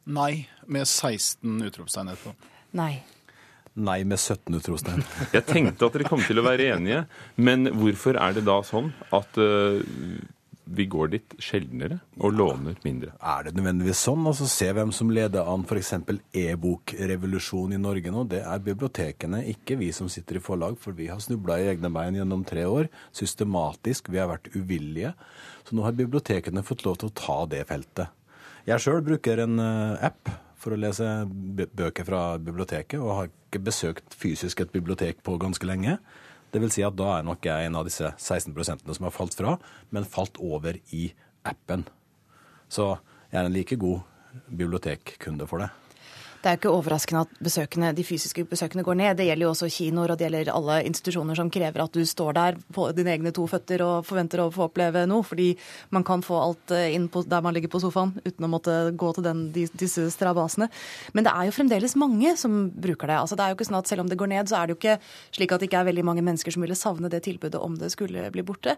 Nei, 0.07 0.47
med 0.67 0.87
16 0.87 1.67
utropstegn 1.67 2.13
etterpå. 2.13 2.35
Nei. 2.77 2.95
Nei 3.77 4.01
med 4.09 4.19
17 4.19 4.55
utropstegn. 4.57 5.03
Jeg 5.37 5.45
tenkte 5.49 5.89
at 5.89 5.99
dere 5.99 6.09
kom 6.09 6.23
til 6.25 6.41
å 6.41 6.47
være 6.47 6.71
enige, 6.77 7.05
men 7.37 7.69
hvorfor 7.77 8.17
er 8.21 8.39
det 8.39 8.47
da 8.47 8.63
sånn 8.65 8.89
at 9.17 9.37
uh, 9.37 9.83
vi 10.67 10.87
går 10.91 11.11
dit 11.13 11.35
sjeldnere 11.45 11.99
og 12.17 12.33
låner 12.39 12.79
mindre? 12.87 13.13
Er 13.21 13.47
det 13.47 13.53
nødvendigvis 13.59 14.01
sånn? 14.09 14.25
Altså 14.27 14.49
Se 14.51 14.71
hvem 14.75 14.95
som 14.97 15.13
leder 15.13 15.45
an 15.53 15.67
f.eks. 15.69 15.93
e-bokrevolusjon 16.33 17.77
i 17.77 17.83
Norge 17.83 18.15
nå. 18.15 18.25
Det 18.33 18.41
er 18.41 18.65
bibliotekene, 18.65 19.45
ikke 19.53 19.77
vi 19.83 19.93
som 19.95 20.09
sitter 20.13 20.41
i 20.41 20.45
forlag, 20.45 20.81
for 20.81 20.97
vi 20.97 21.11
har 21.13 21.21
snubla 21.23 21.61
i 21.61 21.69
egne 21.75 21.93
bein 21.93 22.17
gjennom 22.17 22.47
tre 22.49 22.65
år. 22.65 22.89
Systematisk. 23.15 24.09
Vi 24.09 24.23
har 24.23 24.33
vært 24.33 24.51
uvillige. 24.57 25.13
Så 25.69 25.77
nå 25.77 25.85
har 25.85 26.01
bibliotekene 26.01 26.65
fått 26.65 26.89
lov 26.89 26.99
til 27.03 27.13
å 27.13 27.17
ta 27.21 27.39
det 27.53 27.63
feltet. 27.69 28.09
Jeg 28.67 28.83
sjøl 28.83 29.05
bruker 29.07 29.45
en 29.45 29.61
uh, 29.63 30.01
app 30.09 30.33
for 30.67 30.75
å 30.75 30.81
lese 30.83 31.07
bøker 31.31 32.07
fra 32.09 32.23
biblioteket, 32.43 32.99
og 32.99 33.15
har 33.15 33.31
ikke 33.31 33.63
besøkt 33.69 34.17
fysisk 34.19 34.65
et 34.65 34.75
bibliotek 34.75 35.23
på 35.23 35.39
ganske 35.39 35.69
lenge. 35.69 36.01
Det 36.51 36.63
vil 36.63 36.73
si 36.75 36.83
at 36.87 36.97
da 36.99 37.13
er 37.17 37.27
nok 37.27 37.47
jeg 37.47 37.69
en 37.69 37.79
av 37.79 37.87
disse 37.87 38.11
16% 38.19 38.87
som 38.91 39.07
har 39.07 39.15
falt 39.15 39.39
fra, 39.39 39.57
men 39.95 40.09
falt 40.09 40.41
over 40.43 40.79
i 40.97 41.09
appen. 41.47 41.87
Så 42.67 42.97
jeg 43.31 43.39
er 43.39 43.47
en 43.47 43.55
like 43.55 43.79
god 43.79 44.03
bibliotekkunde 44.51 45.47
for 45.47 45.63
det. 45.63 45.71
Det 46.43 46.51
er 46.51 46.57
jo 46.57 46.61
ikke 46.61 46.73
overraskende 46.77 47.23
at 47.25 47.39
besøkene, 47.43 47.93
de 47.97 48.05
fysiske 48.07 48.45
besøkene 48.49 48.85
går 48.87 48.99
ned. 49.01 49.17
Det 49.19 49.27
gjelder 49.29 49.47
jo 49.47 49.53
også 49.53 49.69
kinoer 49.73 50.13
og 50.13 50.19
det 50.19 50.27
gjelder 50.29 50.53
alle 50.53 50.77
institusjoner 50.89 51.39
som 51.39 51.51
krever 51.53 51.83
at 51.83 51.97
du 51.97 52.05
står 52.07 52.37
der 52.37 52.59
på 52.77 52.89
dine 52.97 53.15
egne 53.17 53.33
to 53.35 53.47
føtter 53.51 53.83
og 53.85 54.07
forventer 54.07 54.43
å 54.45 54.51
få 54.55 54.69
oppleve 54.69 55.07
noe. 55.11 55.25
Fordi 55.27 55.49
man 55.95 56.05
kan 56.07 56.23
få 56.25 56.39
alt 56.43 56.75
eh, 56.77 56.93
inn 56.95 57.09
på, 57.13 57.25
der 57.27 57.43
man 57.45 57.57
ligger 57.57 57.73
på 57.73 57.81
sofaen 57.83 58.15
uten 58.25 58.47
å 58.47 58.51
måtte 58.53 58.77
gå 58.99 59.13
til 59.17 59.27
den, 59.27 59.43
disse 59.55 60.07
strabasene. 60.15 60.69
Men 61.17 61.27
det 61.27 61.35
er 61.35 61.49
jo 61.49 61.57
fremdeles 61.57 61.97
mange 61.99 62.37
som 62.39 62.67
bruker 62.71 63.11
det. 63.11 63.19
Altså, 63.23 63.39
det 63.39 63.47
er 63.47 63.53
jo 63.53 63.59
ikke 63.59 63.69
sånn 63.71 63.81
at 63.81 63.87
Selv 63.87 64.03
om 64.03 64.09
det 64.11 64.19
går 64.19 64.29
ned, 64.33 64.49
så 64.51 64.59
er 64.59 64.67
det 64.67 64.75
jo 64.75 64.79
ikke 64.81 64.97
slik 65.37 65.53
at 65.55 65.63
det 65.63 65.69
ikke 65.69 65.79
er 65.79 65.87
veldig 65.87 66.05
mange 66.05 66.25
mennesker 66.27 66.53
som 66.53 66.65
ville 66.65 66.75
savne 66.77 67.09
det 67.13 67.21
tilbudet 67.23 67.61
om 67.63 67.77
det 67.79 67.93
skulle 67.95 68.25
bli 68.35 68.43
borte. 68.45 68.75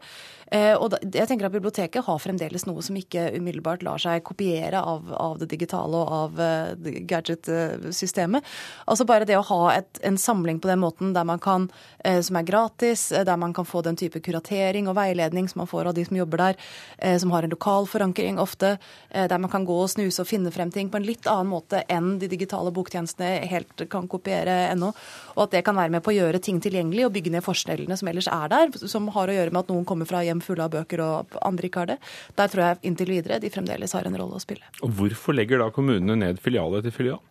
Eh, 0.53 0.75
og 0.77 0.99
jeg 1.01 1.27
tenker 1.31 1.49
at 1.49 1.55
Biblioteket 1.55 2.05
har 2.05 2.21
fremdeles 2.21 2.67
noe 2.69 2.85
som 2.85 2.97
ikke 2.99 3.31
umiddelbart 3.39 3.83
lar 3.87 4.01
seg 4.03 4.23
kopiere 4.27 4.83
av, 4.85 5.09
av 5.17 5.39
det 5.41 5.49
digitale 5.51 5.99
og 5.99 6.13
av 6.19 6.43
uh, 6.43 6.91
gadget 7.09 7.48
systemet. 7.95 8.45
Altså 8.87 9.07
bare 9.09 9.27
det 9.29 9.37
å 9.39 9.45
ha 9.49 9.61
et, 9.77 10.01
en 10.07 10.19
samling 10.19 10.61
på 10.61 10.71
den 10.71 10.81
måten 10.83 11.13
der 11.17 11.27
man 11.29 11.41
kan, 11.43 11.69
eh, 12.05 12.21
som 12.25 12.37
er 12.37 12.47
gratis, 12.49 13.11
eh, 13.13 13.25
der 13.25 13.37
man 13.37 13.55
kan 13.55 13.67
få 13.69 13.83
den 13.83 13.97
type 13.97 14.21
kuratering 14.25 14.89
og 14.89 14.97
veiledning 14.99 15.49
som 15.49 15.63
man 15.63 15.71
får 15.71 15.91
av 15.91 15.95
de 15.95 16.05
som 16.05 16.17
jobber 16.17 16.43
der, 16.43 16.57
eh, 16.99 17.19
som 17.19 17.31
har 17.31 17.43
en 17.43 17.55
lokal 17.55 17.87
forankring 17.87 18.39
ofte, 18.39 18.79
der 19.13 19.39
man 19.39 19.51
kan 19.51 19.65
gå 19.65 19.75
og 19.83 19.89
snuse 19.91 20.21
og 20.21 20.29
finne 20.29 20.51
frem 20.53 20.71
ting 20.71 20.91
på 20.91 20.99
en 20.99 21.07
litt 21.07 21.27
annen 21.27 21.49
måte 21.51 21.83
enn 21.89 22.19
de 22.21 22.29
digitale 22.29 22.71
boktjenestene 22.75 23.47
helt 23.49 23.89
kan 23.91 24.09
kopiere 24.09 24.69
ennå. 24.73 24.93
Og 25.37 25.43
at 25.47 25.57
det 25.57 25.65
kan 25.65 25.77
være 25.77 25.91
med 25.91 26.05
på 26.05 26.13
å 26.13 26.17
gjøre 26.17 26.41
ting 26.43 26.61
tilgjengelig 26.61 27.07
og 27.07 27.15
bygge 27.15 27.33
ned 27.33 27.45
forskjellene 27.45 27.97
som 27.99 28.11
ellers 28.11 28.29
er 28.29 28.53
der, 28.53 28.73
som 28.87 29.09
har 29.15 29.29
å 29.29 29.37
gjøre 29.37 29.55
med 29.55 29.65
at 29.65 29.73
noen 29.73 29.87
kommer 29.89 30.09
fra 30.09 30.23
hjem 30.27 30.43
fulle 30.45 30.67
av 30.67 30.75
bøker 30.75 31.03
og 31.05 31.39
andre 31.43 31.71
ikke 31.71 31.85
har 31.85 31.93
det. 31.95 31.99
Der 32.39 32.53
tror 32.53 32.65
jeg 32.65 32.83
inntil 32.91 33.15
videre 33.17 33.41
de 33.43 33.53
fremdeles 33.53 33.97
har 33.97 34.09
en 34.09 34.19
rolle 34.19 34.39
å 34.39 34.45
spille. 34.45 34.69
Og 34.83 34.93
Hvorfor 34.99 35.37
legger 35.37 35.63
da 35.63 35.71
kommunene 35.75 36.19
ned 36.19 36.43
filial 36.43 36.79
etter 36.79 36.95
filial? 36.95 37.23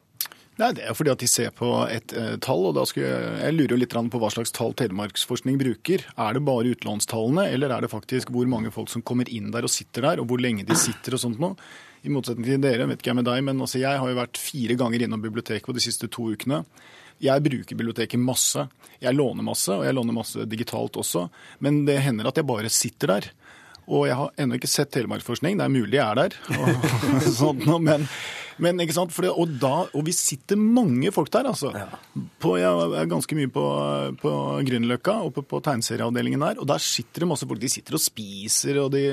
Nei, 0.58 0.72
Det 0.74 0.86
er 0.90 0.96
fordi 0.98 1.12
at 1.14 1.22
de 1.22 1.28
ser 1.30 1.52
på 1.54 1.68
et 1.86 2.14
eh, 2.18 2.36
tall, 2.42 2.64
og 2.70 2.78
da 2.78 2.86
skal 2.90 3.04
jeg, 3.04 3.34
jeg 3.44 3.54
lurer 3.54 3.76
jo 3.76 3.82
litt 3.84 3.94
på 3.94 4.22
hva 4.22 4.30
slags 4.34 4.54
tall 4.56 4.74
Telemarksforskning 4.74 5.60
bruker. 5.62 6.06
Er 6.18 6.34
det 6.34 6.46
bare 6.48 6.72
utlånstallene, 6.74 7.46
eller 7.54 7.76
er 7.76 7.86
det 7.86 7.92
faktisk 7.94 8.32
hvor 8.34 8.50
mange 8.50 8.72
folk 8.74 8.90
som 8.90 9.06
kommer 9.06 9.30
inn 9.30 9.52
der 9.54 9.68
og 9.68 9.74
sitter 9.74 10.10
der, 10.10 10.22
og 10.24 10.32
hvor 10.32 10.42
lenge 10.42 10.66
de 10.66 10.78
sitter 10.78 11.14
og 11.14 11.22
sånt 11.22 11.42
noe? 11.44 11.54
I 12.06 12.14
motsetning 12.14 12.48
til 12.48 12.62
dere, 12.64 12.88
vet 12.90 13.02
ikke 13.02 13.12
jeg 13.12 13.20
med 13.20 13.28
deg, 13.30 13.44
men 13.46 13.62
altså 13.62 13.82
jeg 13.82 14.02
har 14.02 14.10
jo 14.10 14.18
vært 14.18 14.42
fire 14.42 14.78
ganger 14.80 15.06
innom 15.06 15.22
biblioteket 15.22 15.70
på 15.70 15.78
de 15.78 15.84
siste 15.84 16.10
to 16.14 16.30
ukene. 16.34 16.64
Jeg 17.22 17.42
bruker 17.46 17.78
biblioteket 17.78 18.22
masse. 18.22 18.68
Jeg 19.02 19.18
låner 19.18 19.46
masse, 19.46 19.74
og 19.74 19.86
jeg 19.86 19.94
låner 19.98 20.14
masse 20.14 20.46
digitalt 20.50 20.98
også. 21.02 21.28
Men 21.66 21.84
det 21.88 22.00
hender 22.06 22.30
at 22.30 22.38
jeg 22.38 22.50
bare 22.50 22.70
sitter 22.74 23.14
der. 23.14 23.30
Og 23.88 24.08
jeg 24.10 24.18
har 24.20 24.34
ennå 24.44 24.58
ikke 24.58 24.70
sett 24.70 24.92
Telemarksforskning. 24.92 25.60
Det 25.60 25.66
er 25.66 25.72
mulig 25.72 25.96
jeg 25.96 26.04
er 26.04 26.20
der. 26.20 26.36
Og, 26.58 26.90
sånt, 27.40 27.64
men 27.84 28.08
men, 28.62 28.80
ikke 28.82 28.96
sant? 28.96 29.14
Det, 29.14 29.30
og, 29.30 29.52
da, 29.62 29.86
og, 29.86 30.02
vi 30.08 30.14
sitter 30.16 30.58
mange 30.58 31.12
folk 31.14 31.30
der, 31.34 31.50
altså. 31.52 31.70
Ja. 31.78 32.00
På, 32.42 32.56
jeg 32.58 32.96
er 32.98 33.10
ganske 33.10 33.38
mye 33.38 33.52
på, 33.54 33.66
på 34.22 34.32
Grünerløkka, 34.66 35.20
oppe 35.30 35.44
på 35.46 35.62
tegneserieavdelingen 35.66 36.42
der. 36.42 36.62
Og 36.64 36.70
der 36.70 36.82
sitter 36.82 37.24
det 37.24 37.30
masse 37.30 37.48
folk. 37.50 37.62
De 37.62 37.70
sitter 37.72 37.98
og 37.98 38.02
spiser, 38.02 38.82
og 38.82 38.92
de 38.96 39.04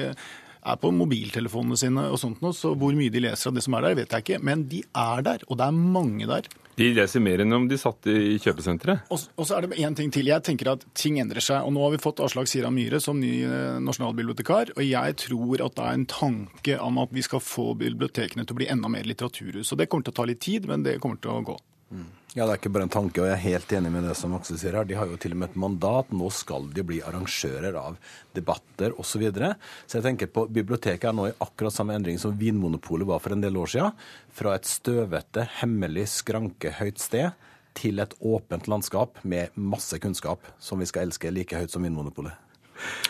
er 0.64 0.80
på 0.80 0.92
mobiltelefonene 0.96 1.76
sine 1.76 2.06
og 2.08 2.16
sånt 2.20 2.40
noe. 2.44 2.56
Så 2.56 2.72
hvor 2.78 2.96
mye 2.96 3.12
de 3.12 3.26
leser 3.26 3.50
av 3.50 3.58
det 3.58 3.66
som 3.66 3.76
er 3.76 3.88
der, 3.88 3.98
vet 4.00 4.16
jeg 4.16 4.24
ikke. 4.24 4.40
Men 4.48 4.64
de 4.70 4.80
er 4.88 5.26
der, 5.28 5.44
og 5.48 5.60
det 5.60 5.68
er 5.68 5.82
mange 5.98 6.30
der. 6.30 6.48
De 6.74 6.88
leser 6.94 7.22
mer 7.22 7.42
enn 7.44 7.54
om 7.54 7.66
de 7.70 7.78
satt 7.78 8.08
i 8.10 8.36
kjøpesenteret. 8.42 9.10
Og, 9.14 9.26
og, 9.36 9.44
så 9.46 9.58
er 9.58 9.66
det 9.66 9.78
én 9.78 9.94
ting 9.94 10.10
til. 10.14 10.26
Jeg 10.30 10.42
tenker 10.46 10.72
at 10.72 10.86
ting 10.98 11.20
endrer 11.22 11.44
seg. 11.44 11.62
Og 11.62 11.74
nå 11.74 11.84
har 11.84 11.94
vi 11.94 12.02
fått 12.02 12.22
Aslak 12.24 12.50
Sira 12.50 12.72
Myhre 12.74 12.98
som 13.02 13.20
ny 13.22 13.34
eh, 13.46 13.76
nasjonalbibliotekar. 13.84 14.74
Og 14.74 14.82
jeg 14.86 15.18
tror 15.22 15.62
at 15.68 15.76
det 15.78 15.84
er 15.84 16.00
en 16.00 16.08
tanke 16.10 16.80
om 16.82 16.98
at 17.04 17.14
vi 17.14 17.22
skal 17.26 17.42
få 17.44 17.72
bibliotekene 17.78 18.46
til 18.46 18.56
å 18.56 18.60
bli 18.62 18.70
enda 18.74 18.90
mer 18.90 19.06
litteraturhus. 19.06 19.70
Og 19.70 19.80
det 19.80 19.86
kommer 19.90 20.08
til 20.08 20.16
å 20.16 20.18
ta 20.18 20.26
litt 20.30 20.42
tid, 20.42 20.66
men 20.70 20.86
det 20.86 20.98
kommer 21.02 21.22
til 21.22 21.36
å 21.36 21.44
gå. 21.52 21.58
Mm. 21.90 22.06
Ja, 22.34 22.46
Det 22.46 22.52
er 22.52 22.58
ikke 22.58 22.72
bare 22.74 22.86
en 22.88 22.90
tanke, 22.90 23.20
og 23.22 23.28
jeg 23.28 23.36
er 23.36 23.42
helt 23.44 23.72
enig 23.78 23.90
med 23.94 24.08
det 24.08 24.16
som 24.18 24.32
Aksel 24.34 24.58
sier 24.58 24.74
her. 24.74 24.86
De 24.88 24.96
har 24.98 25.06
jo 25.06 25.16
til 25.22 25.36
og 25.36 25.38
med 25.38 25.52
et 25.52 25.58
mandat. 25.62 26.10
Nå 26.10 26.30
skal 26.34 26.66
de 26.74 26.82
bli 26.82 26.98
arrangører 27.06 27.76
av 27.78 27.98
debatter 28.34 28.96
osv. 28.98 29.12
Så, 29.14 29.20
videre. 29.22 29.52
så 29.86 30.00
jeg 30.00 30.06
tenker 30.08 30.32
på 30.34 30.48
biblioteket 30.50 31.06
er 31.06 31.14
nå 31.14 31.28
i 31.30 31.36
akkurat 31.38 31.76
samme 31.76 31.94
endring 31.94 32.18
som 32.18 32.34
Vinmonopolet 32.34 33.06
var 33.06 33.22
for 33.22 33.36
en 33.36 33.44
del 33.44 33.54
år 33.56 33.70
siden. 33.70 33.94
Fra 34.34 34.56
et 34.58 34.66
støvete, 34.66 35.46
hemmelig, 35.60 36.08
skrankehøyt 36.16 36.98
sted 36.98 37.30
til 37.78 38.02
et 38.02 38.16
åpent 38.18 38.66
landskap 38.70 39.22
med 39.22 39.54
masse 39.54 39.98
kunnskap, 40.02 40.42
som 40.58 40.82
vi 40.82 40.90
skal 40.90 41.06
elske 41.06 41.30
like 41.30 41.54
høyt 41.54 41.70
som 41.70 41.86
Vinmonopolet. 41.86 42.34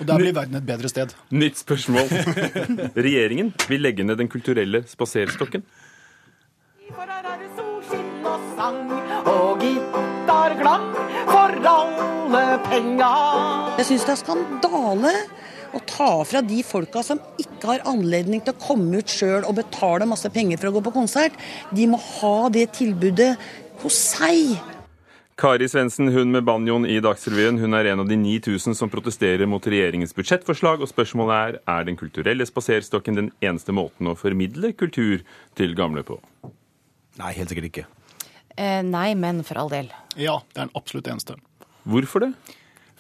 Og 0.01 0.07
Der 0.07 0.21
blir 0.21 0.37
verden 0.37 0.61
et 0.61 0.67
bedre 0.69 0.89
sted. 0.93 1.17
Nytt 1.33 1.65
spørsmål. 1.65 2.13
Regjeringen 3.07 3.55
vil 3.69 3.81
legge 3.81 4.05
ned 4.05 4.21
Den 4.21 4.29
kulturelle 4.29 4.85
spaserstokken. 4.89 5.65
Og 9.35 9.63
gitarklang 9.63 10.91
for 11.29 11.71
alle 11.71 12.45
penga. 12.69 13.15
Jeg 13.81 13.91
syns 13.91 14.07
det 14.07 14.15
er 14.15 14.23
skandale 14.23 15.15
å 15.75 15.81
ta 15.89 16.11
fra 16.27 16.43
de 16.45 16.61
folka 16.67 17.03
som 17.03 17.21
ikke 17.41 17.73
har 17.73 17.89
anledning 17.91 18.45
til 18.45 18.55
å 18.55 18.63
komme 18.63 19.03
ut 19.03 19.11
sjøl 19.11 19.43
og 19.43 19.57
betale 19.59 20.07
masse 20.09 20.31
penger 20.35 20.61
for 20.61 20.71
å 20.71 20.77
gå 20.77 20.85
på 20.87 20.95
konsert. 20.95 21.37
De 21.75 21.89
må 21.91 21.99
ha 21.99 22.37
det 22.55 22.69
tilbudet 22.79 23.35
hos 23.83 23.99
seg. 24.15 24.55
Kari 25.35 25.67
Svendsen, 25.67 26.13
hun 26.15 26.31
med 26.31 26.45
banjoen 26.47 26.85
i 26.87 27.01
Dagsrevyen, 27.03 27.59
hun 27.59 27.75
er 27.75 27.89
en 27.91 28.05
av 28.05 28.07
de 28.07 28.15
9000 28.21 28.77
som 28.79 28.91
protesterer 28.91 29.49
mot 29.51 29.67
regjeringens 29.67 30.15
budsjettforslag. 30.15 30.85
Og 30.85 30.93
spørsmålet 30.93 31.35
er 31.35 31.59
er 31.67 31.89
Den 31.91 31.99
kulturelle 31.99 32.47
spaserstokken 32.47 33.19
den 33.19 33.33
eneste 33.43 33.75
måten 33.75 34.07
å 34.07 34.15
formidle 34.15 34.73
kultur 34.79 35.27
til 35.59 35.75
gamle 35.75 36.07
på? 36.07 36.21
Nei, 37.19 37.33
helt 37.35 37.51
sikkert 37.51 37.71
ikke. 37.73 37.87
Eh, 38.57 38.83
nei, 38.87 39.15
men 39.19 39.43
for 39.47 39.59
all 39.61 39.73
del. 39.73 39.91
Ja, 40.15 40.39
det 40.53 40.61
er 40.61 40.69
den 40.69 40.77
absolutt 40.79 41.11
eneste. 41.11 41.39
Hvorfor 41.85 42.25
det? 42.25 42.33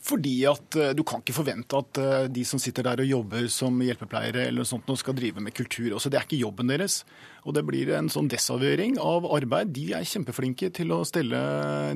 Fordi 0.04 0.34
at 0.50 0.76
uh, 0.76 0.90
du 0.92 1.00
kan 1.06 1.22
ikke 1.22 1.36
forvente 1.38 1.78
at 1.80 2.00
uh, 2.02 2.24
de 2.28 2.42
som 2.44 2.60
sitter 2.60 2.84
der 2.84 3.00
og 3.00 3.08
jobber 3.08 3.46
som 3.52 3.78
hjelpepleiere 3.80 4.42
eller 4.50 4.60
noe 4.60 4.68
sånt, 4.68 4.84
nå 4.90 4.98
skal 5.00 5.16
drive 5.16 5.40
med 5.40 5.54
kultur. 5.56 5.94
Også, 5.96 6.12
det 6.12 6.20
er 6.20 6.26
ikke 6.26 6.42
jobben 6.42 6.68
deres. 6.68 7.00
Og 7.44 7.54
det 7.57 7.64
blir 7.68 7.90
en 7.96 8.09
sånn 8.12 8.28
desavgjøring 8.33 8.96
av 9.02 9.26
arbeid. 9.37 9.72
De 9.76 9.90
er 9.96 10.07
kjempeflinke 10.09 10.70
til 10.74 10.94
å 10.96 11.02
stelle 11.09 11.40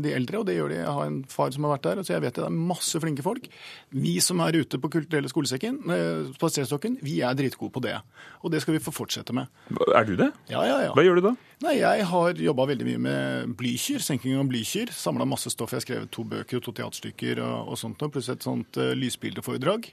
de 0.05 0.13
eldre, 0.13 0.43
og 0.43 0.49
det 0.49 0.59
gjør 0.59 0.75
de. 0.75 0.81
Jeg 0.83 0.97
har 0.99 1.09
en 1.09 1.23
far 1.33 1.55
som 1.55 1.65
har 1.65 1.77
vært 1.77 1.87
der, 1.89 2.03
så 2.05 2.15
jeg 2.15 2.25
vet 2.27 2.37
det 2.37 2.45
er 2.45 2.59
masse 2.73 3.01
flinke 3.01 3.25
folk. 3.25 3.49
Vi 3.97 4.19
som 4.25 4.43
er 4.45 4.61
ute 4.61 4.81
på 4.81 4.93
Kulturelle 4.93 5.33
skolesekken, 5.33 5.81
eh, 5.95 6.29
spaserstokken, 6.37 6.99
vi 7.05 7.21
er 7.25 7.39
dritgode 7.39 7.73
på 7.73 7.85
det. 7.85 7.97
Og 8.45 8.53
det 8.53 8.63
skal 8.63 8.77
vi 8.77 8.85
få 8.85 8.93
fortsette 8.93 9.33
med. 9.33 9.49
Er 9.89 10.05
du 10.05 10.17
det? 10.21 10.31
Ja, 10.53 10.65
ja, 10.69 10.79
ja. 10.85 10.93
Hva 10.93 11.07
gjør 11.07 11.21
du 11.21 11.27
da? 11.31 11.37
Nei, 11.65 11.79
Jeg 11.79 12.05
har 12.07 12.35
jobba 12.39 12.69
veldig 12.69 12.87
mye 12.87 13.03
med 13.03 13.57
blykyr, 13.59 14.03
senking 14.05 14.37
av 14.39 14.47
blykyr. 14.53 14.93
Samla 14.93 15.25
masse 15.27 15.51
stoff. 15.51 15.73
Jeg 15.73 15.81
har 15.81 15.87
skrevet 15.87 16.11
to 16.13 16.25
bøker 16.29 16.61
og 16.61 16.65
to 16.69 16.73
teaterstykker 16.77 17.41
og, 17.41 17.73
og 17.73 17.79
sånt, 17.81 18.05
pluss 18.13 18.29
et 18.29 18.45
sånt 18.45 18.77
uh, 18.77 18.93
lysbildeforedrag 18.95 19.89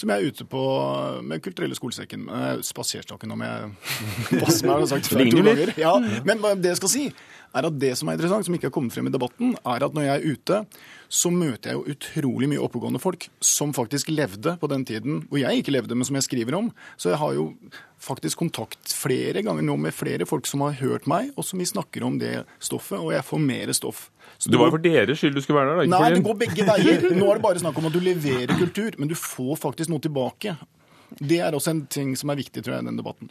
som 0.00 0.10
jeg 0.12 0.16
er 0.22 0.32
ute 0.32 0.46
på 0.48 0.62
med 1.26 1.42
Kulturelle 1.44 1.76
skolesekken. 1.76 2.24
Spaserstokken, 2.64 3.34
om 3.36 3.42
jeg 3.44 3.70
passer 4.40 4.66
meg, 4.66 4.80
har 4.80 4.88
sagt 4.94 5.10
før 5.12 5.26
to 5.28 5.44
ganger. 5.44 5.74
Ja, 5.80 5.92
men 6.24 6.40
det 6.62 6.72
jeg 6.72 6.80
skal 6.80 6.92
si, 6.94 7.04
er 7.56 7.66
at 7.66 7.78
det 7.82 7.92
som 7.98 8.08
er 8.08 8.16
interessant, 8.16 8.46
som 8.46 8.56
ikke 8.56 8.68
har 8.68 8.74
kommet 8.74 8.94
frem 8.94 9.08
i 9.10 9.12
debatten, 9.14 9.54
er 9.58 9.84
at 9.86 9.96
når 9.96 10.06
jeg 10.06 10.14
er 10.14 10.34
ute, 10.36 10.58
så 11.10 11.32
møter 11.34 11.72
jeg 11.72 11.78
jo 11.78 11.94
utrolig 11.96 12.48
mye 12.52 12.62
oppegående 12.62 13.00
folk 13.02 13.26
som 13.42 13.74
faktisk 13.74 14.12
levde 14.12 14.54
på 14.60 14.70
den 14.70 14.84
tiden 14.86 15.24
hvor 15.26 15.40
jeg 15.42 15.62
ikke 15.62 15.74
levde, 15.74 15.96
men 15.98 16.06
som 16.06 16.18
jeg 16.18 16.28
skriver 16.28 16.56
om. 16.60 16.70
Så 17.00 17.10
jeg 17.10 17.20
har 17.22 17.34
jo 17.34 17.48
faktisk 18.00 18.40
kontakt 18.40 18.94
flere 18.96 19.42
ganger 19.44 19.66
nå 19.66 19.76
med 19.82 19.96
flere 19.96 20.28
folk 20.28 20.48
som 20.48 20.62
har 20.64 20.78
hørt 20.80 21.08
meg, 21.10 21.34
og 21.36 21.46
som 21.46 21.60
vi 21.60 21.68
snakker 21.68 22.06
om 22.06 22.20
det 22.22 22.44
stoffet, 22.62 23.00
og 23.00 23.12
jeg 23.16 23.26
får 23.26 23.44
mer 23.44 23.74
stoff. 23.76 24.06
Så 24.40 24.52
det 24.52 24.60
var 24.60 24.72
for 24.72 24.80
deres 24.80 25.20
skyld 25.20 25.34
du 25.36 25.42
skulle 25.44 25.60
være 25.60 25.74
der? 25.74 25.90
da? 25.90 25.98
Nei, 25.98 26.14
det 26.14 26.24
går 26.24 26.38
begge 26.46 26.64
veier. 26.64 27.08
Nå 27.12 27.26
er 27.28 27.40
det 27.40 27.44
bare 27.44 27.60
snakk 27.60 27.76
om 27.80 27.90
at 27.90 27.96
du 27.96 28.00
leverer 28.04 28.54
kultur, 28.56 28.94
men 28.96 29.10
du 29.10 29.18
får 29.18 29.58
faktisk 29.60 29.92
noe 29.92 30.00
tilbake. 30.00 30.54
Det 31.18 31.42
er 31.42 31.56
også 31.56 31.74
en 31.74 31.84
ting 31.90 32.14
som 32.16 32.30
er 32.32 32.38
viktig, 32.38 32.62
tror 32.62 32.78
jeg, 32.78 32.86
i 32.86 32.88
den 32.88 33.00
debatten. 33.00 33.28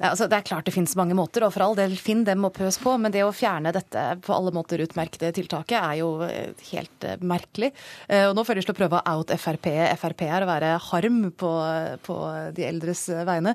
Nei, 0.00 0.08
altså, 0.08 0.26
det 0.30 0.38
er 0.38 0.46
klart 0.48 0.66
det 0.66 0.72
finnes 0.72 0.94
mange 0.96 1.14
måter, 1.16 1.44
og 1.44 1.52
for 1.52 1.66
all 1.66 1.76
del, 1.76 1.94
finn 2.00 2.22
dem 2.24 2.46
og 2.48 2.54
pøs 2.56 2.78
på. 2.80 2.94
Men 3.00 3.12
det 3.14 3.24
å 3.26 3.32
fjerne 3.36 3.74
dette 3.74 4.04
på 4.24 4.34
alle 4.34 4.52
måter 4.56 4.80
utmerkede 4.84 5.32
tiltaket 5.36 5.76
er 5.78 5.98
jo 6.00 6.08
eh, 6.26 6.54
helt 6.70 7.06
uh, 7.06 7.18
merkelig. 7.20 7.72
Uh, 8.08 8.30
og 8.30 8.38
nå 8.38 8.46
får 8.48 8.58
de 8.58 8.64
til 8.64 8.74
å 8.74 8.78
prøve 8.78 9.02
å 9.02 9.16
out 9.16 9.34
Frp. 9.42 9.68
Frp 10.00 10.24
er 10.28 10.46
å 10.46 10.48
være 10.48 10.72
harm 10.88 11.20
på, 11.36 11.52
på 12.06 12.16
de 12.56 12.66
eldres 12.70 13.04
vegne. 13.28 13.54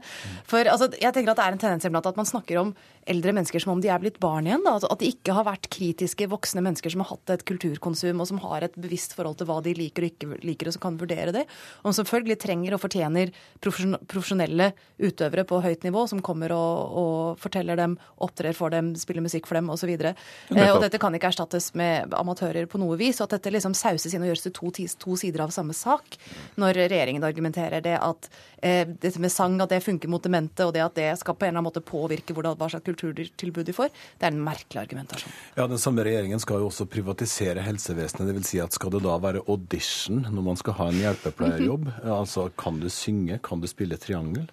For 0.49 0.69
altså, 0.69 0.91
jeg 0.93 1.15
tenker 1.15 1.33
at 1.33 1.41
det 1.41 1.47
er 1.47 1.57
en 1.57 1.65
tendens 1.65 1.89
iblant 1.89 2.11
at 2.11 2.19
man 2.19 2.29
snakker 2.29 2.61
om 2.61 2.75
eldre 3.07 3.33
mennesker 3.35 3.63
som 3.63 3.73
om 3.73 3.81
de 3.83 3.89
er 3.91 4.01
blitt 4.01 4.19
barn 4.23 4.47
igjen. 4.47 4.63
Da. 4.65 4.75
Altså, 4.77 4.89
at 4.91 5.01
de 5.01 5.09
ikke 5.11 5.35
har 5.37 5.47
vært 5.47 5.69
kritiske 5.73 6.27
voksne 6.31 6.63
mennesker 6.65 6.93
som 6.93 7.03
har 7.03 7.11
hatt 7.13 7.33
et 7.33 7.45
kulturkonsum, 7.47 8.21
og 8.21 8.29
som 8.29 8.41
har 8.43 8.65
et 8.67 8.77
bevisst 8.79 9.15
forhold 9.17 9.39
til 9.39 9.49
hva 9.49 9.59
de 9.65 9.73
liker 9.77 10.05
og 10.05 10.11
ikke 10.11 10.39
liker, 10.45 10.69
og 10.69 10.75
som 10.75 10.83
kan 10.87 10.99
vurdere 10.99 11.33
det. 11.35 11.45
Og 11.81 11.89
som 11.89 12.01
selvfølgelig 12.01 12.39
trenger 12.43 12.75
og 12.75 12.83
fortjener 12.83 13.31
profesjonelle 13.63 14.71
utøvere 14.99 15.45
på 15.47 15.61
høyt 15.63 15.87
nivå, 15.87 16.05
som 16.11 16.23
kommer 16.25 16.53
og, 16.55 16.97
og 17.03 17.41
forteller 17.41 17.79
dem, 17.79 17.97
opptrer 18.23 18.57
for 18.57 18.73
dem, 18.73 18.93
spiller 18.99 19.25
musikk 19.25 19.47
for 19.49 19.59
dem 19.59 19.71
osv. 19.73 19.93
Eh, 19.93 20.13
Nettopp. 20.51 20.75
og 20.75 20.83
dette 20.85 21.01
kan 21.01 21.15
ikke 21.15 21.31
erstattes 21.31 21.71
med 21.77 22.13
amatører 22.17 22.67
på 22.69 22.81
noe 22.81 22.97
vis. 22.99 23.21
Og 23.21 23.27
at 23.27 23.37
dette 23.37 23.53
liksom 23.55 23.75
sauses 23.77 24.13
inn 24.13 24.25
og 24.25 24.31
gjøres 24.31 24.47
til 24.47 24.55
to, 24.57 24.73
to 24.99 25.17
sider 25.19 25.45
av 25.45 25.55
samme 25.55 25.75
sak. 25.77 26.19
Når 26.59 26.83
regjeringen 26.87 27.25
argumenterer 27.27 27.83
det 27.85 27.95
at 28.01 28.29
eh, 28.61 28.83
dette 28.87 29.21
med 29.23 29.33
sang, 29.33 29.59
at 29.63 29.71
det 29.71 29.83
funker 29.85 30.11
mot 30.11 30.23
demente, 30.23 30.65
og 30.67 30.75
det 30.75 30.83
at 30.83 30.97
det 30.97 31.11
skal 31.21 31.37
på 31.37 31.45
en 31.45 31.53
eller 31.53 31.61
annen 31.61 31.69
måte 31.69 31.85
påvirke 31.85 32.35
hvordan, 32.35 32.57
hva 32.59 32.69
slags 32.71 32.87
kulturtilbud 32.99 33.67
de 33.67 33.75
får, 33.75 33.93
det 34.17 34.27
er 34.29 34.33
en 34.33 34.43
merkelig 34.45 34.81
argumentasjon. 34.83 35.35
Ja, 35.57 35.67
Den 35.67 35.81
samme 35.81 36.05
regjeringen 36.07 36.41
skal 36.43 36.63
jo 36.63 36.71
også 36.71 36.87
privatisere 36.89 37.63
helsevesenet. 37.65 38.27
Det 38.29 38.37
vil 38.39 38.49
si 38.49 38.61
at 38.63 38.75
skal 38.75 38.93
det 38.95 39.03
da 39.05 39.17
være 39.21 39.45
audition 39.47 40.25
når 40.27 40.49
man 40.51 40.59
skal 40.59 40.77
ha 40.79 40.89
en 40.91 40.99
hjelpepleierjobb? 41.03 41.89
Altså 42.03 42.49
kan 42.57 42.81
du 42.81 42.89
synge, 42.93 43.39
kan 43.43 43.63
du 43.63 43.69
spille 43.69 43.99
triangel? 44.01 44.49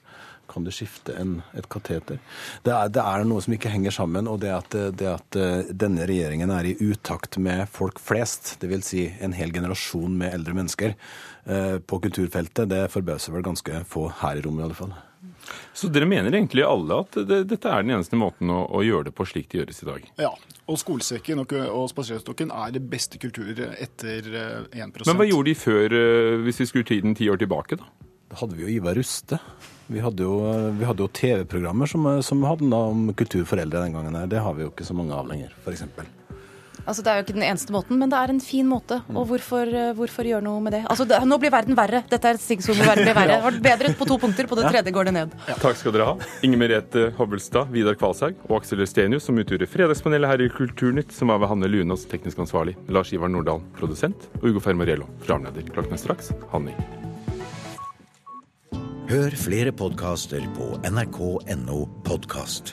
Kan 0.51 0.65
du 0.65 0.71
skifte 0.75 1.15
en, 1.17 1.39
et 1.57 1.67
kateter? 1.73 2.19
Det 2.65 2.73
er, 2.73 2.91
det 2.93 3.01
er 3.01 3.25
noe 3.25 3.43
som 3.45 3.55
ikke 3.57 3.73
henger 3.73 3.95
sammen. 3.97 4.29
Og 4.29 4.43
det 4.43 4.53
at, 4.53 4.77
det 4.93 5.09
at 5.09 5.39
eh, 5.41 5.71
denne 5.73 6.05
regjeringen 6.09 6.53
er 6.53 6.69
i 6.69 6.77
utakt 6.85 7.39
med 7.43 7.65
folk 7.73 8.01
flest, 8.03 8.57
dvs. 8.63 8.85
Si 8.85 9.07
en 9.25 9.37
hel 9.37 9.55
generasjon 9.55 10.19
med 10.21 10.37
eldre 10.37 10.57
mennesker 10.61 10.93
eh, 10.93 11.79
på 11.81 12.01
kulturfeltet, 12.05 12.69
det 12.71 12.85
forbauser 12.93 13.35
vel 13.35 13.47
ganske 13.47 13.85
få 13.89 14.11
her 14.21 14.41
i 14.41 14.45
rommet 14.45 14.67
i 14.67 14.69
alle 14.69 14.81
fall. 14.83 14.95
Så 15.75 15.91
dere 15.93 16.09
mener 16.09 16.35
egentlig 16.35 16.65
alle 16.67 17.01
at 17.05 17.19
det, 17.29 17.43
dette 17.51 17.71
er 17.71 17.85
den 17.85 17.97
eneste 17.97 18.19
måten 18.19 18.51
å, 18.53 18.65
å 18.71 18.83
gjøre 18.85 19.11
det 19.11 19.15
på 19.19 19.27
slik 19.29 19.51
det 19.53 19.61
gjøres 19.63 19.83
i 19.83 19.89
dag? 19.91 20.09
Ja. 20.23 20.33
Og 20.65 20.79
skolesekken 20.81 21.43
og, 21.43 21.53
og 21.69 21.89
spaserstokken 21.93 22.53
er 22.55 22.73
det 22.73 22.81
beste 22.89 23.21
kulturet 23.21 23.77
etter 23.83 24.31
eh, 24.33 24.81
1 24.81 24.95
Men 25.05 25.21
hva 25.21 25.29
gjorde 25.29 25.51
de 25.51 25.59
før, 25.61 25.97
eh, 25.99 26.41
hvis 26.47 26.63
vi 26.63 26.69
skulle 26.71 26.89
tiden 26.89 27.17
ti 27.19 27.29
år 27.29 27.43
tilbake, 27.43 27.77
da? 27.81 27.91
Da 28.33 28.41
hadde 28.41 28.57
vi 28.57 28.65
jo 28.65 28.73
Ivar 28.79 28.97
Ruste. 28.97 29.39
Vi 29.93 30.01
hadde 30.01 30.25
jo, 30.25 30.39
jo 30.81 31.09
TV-programmer 31.13 31.91
som, 31.91 32.09
som 32.25 32.47
handla 32.49 32.81
om 32.95 33.11
kulturforeldre 33.13 33.85
den 33.85 33.99
gangen. 33.99 34.17
her. 34.17 34.31
Det 34.33 34.41
har 34.41 34.57
vi 34.57 34.65
jo 34.65 34.73
ikke 34.73 34.89
så 34.89 34.97
mange 34.97 35.13
av 35.15 35.29
lenger, 35.29 35.53
f.eks. 35.63 35.85
Altså, 36.85 37.03
Det 37.03 37.11
er 37.11 37.17
jo 37.19 37.25
ikke 37.25 37.37
den 37.39 37.47
eneste 37.47 37.73
måten, 37.73 37.99
men 37.99 38.11
det 38.13 38.19
er 38.19 38.33
en 38.33 38.41
fin 38.41 38.67
måte. 38.69 39.01
Og 39.15 39.27
hvorfor, 39.31 39.69
eh, 39.69 39.93
hvorfor 39.97 40.27
gjøre 40.29 40.45
noe 40.45 40.61
med 40.61 40.73
det? 40.77 40.83
Altså, 40.91 41.07
det, 41.09 41.21
Nå 41.25 41.39
blir 41.41 41.53
verden 41.53 41.77
verre. 41.77 42.03
Dette 42.11 42.29
er 42.29 42.35
et 42.39 42.45
sting 42.45 42.61
som 42.61 42.77
verden 42.77 43.05
blir 43.05 43.17
verre. 43.17 43.35
Det 43.35 43.41
har 43.41 43.51
vært 43.51 43.63
bedre 43.65 43.93
på 43.99 44.07
to 44.07 44.19
punkter, 44.21 44.47
på 44.47 44.57
det 44.59 44.69
tredje 44.71 44.93
går 44.93 45.09
det 45.09 45.15
ned. 45.17 45.33
Takk 45.63 45.79
skal 45.81 45.95
dere 45.97 46.09
ha. 46.11 46.29
Inger 46.45 46.61
Merete 46.61 47.07
Hobbelstad, 47.17 47.73
Vidar 47.73 47.97
Kvalshaug 47.99 48.37
og 48.49 48.59
Aksel 48.61 48.85
Østenius, 48.85 49.25
som 49.27 49.39
utgjorde 49.41 49.69
Fredagspanelet 49.69 50.29
her 50.29 50.45
i 50.45 50.51
Kulturnytt, 50.53 51.13
som 51.13 51.33
er 51.33 51.41
ved 51.41 51.51
Hanne 51.51 51.71
Lunås, 51.71 52.05
teknisk 52.11 52.39
ansvarlig, 52.45 52.77
Lars 52.89 53.13
Ivar 53.17 53.33
Nordahl, 53.33 53.65
produsent, 53.79 54.29
og 54.43 54.51
Ugo 54.53 54.63
Fermarello, 54.65 55.09
programleder. 55.25 55.67
Klokken 55.73 55.97
er 55.97 56.05
straks 56.05 56.33
halv 56.53 56.69
ni. 56.69 56.77
Hør 59.09 59.35
flere 59.37 59.73
podkaster 59.73 60.45
på 60.57 60.75
nrk.no 60.89 61.85
podkast. 62.07 62.73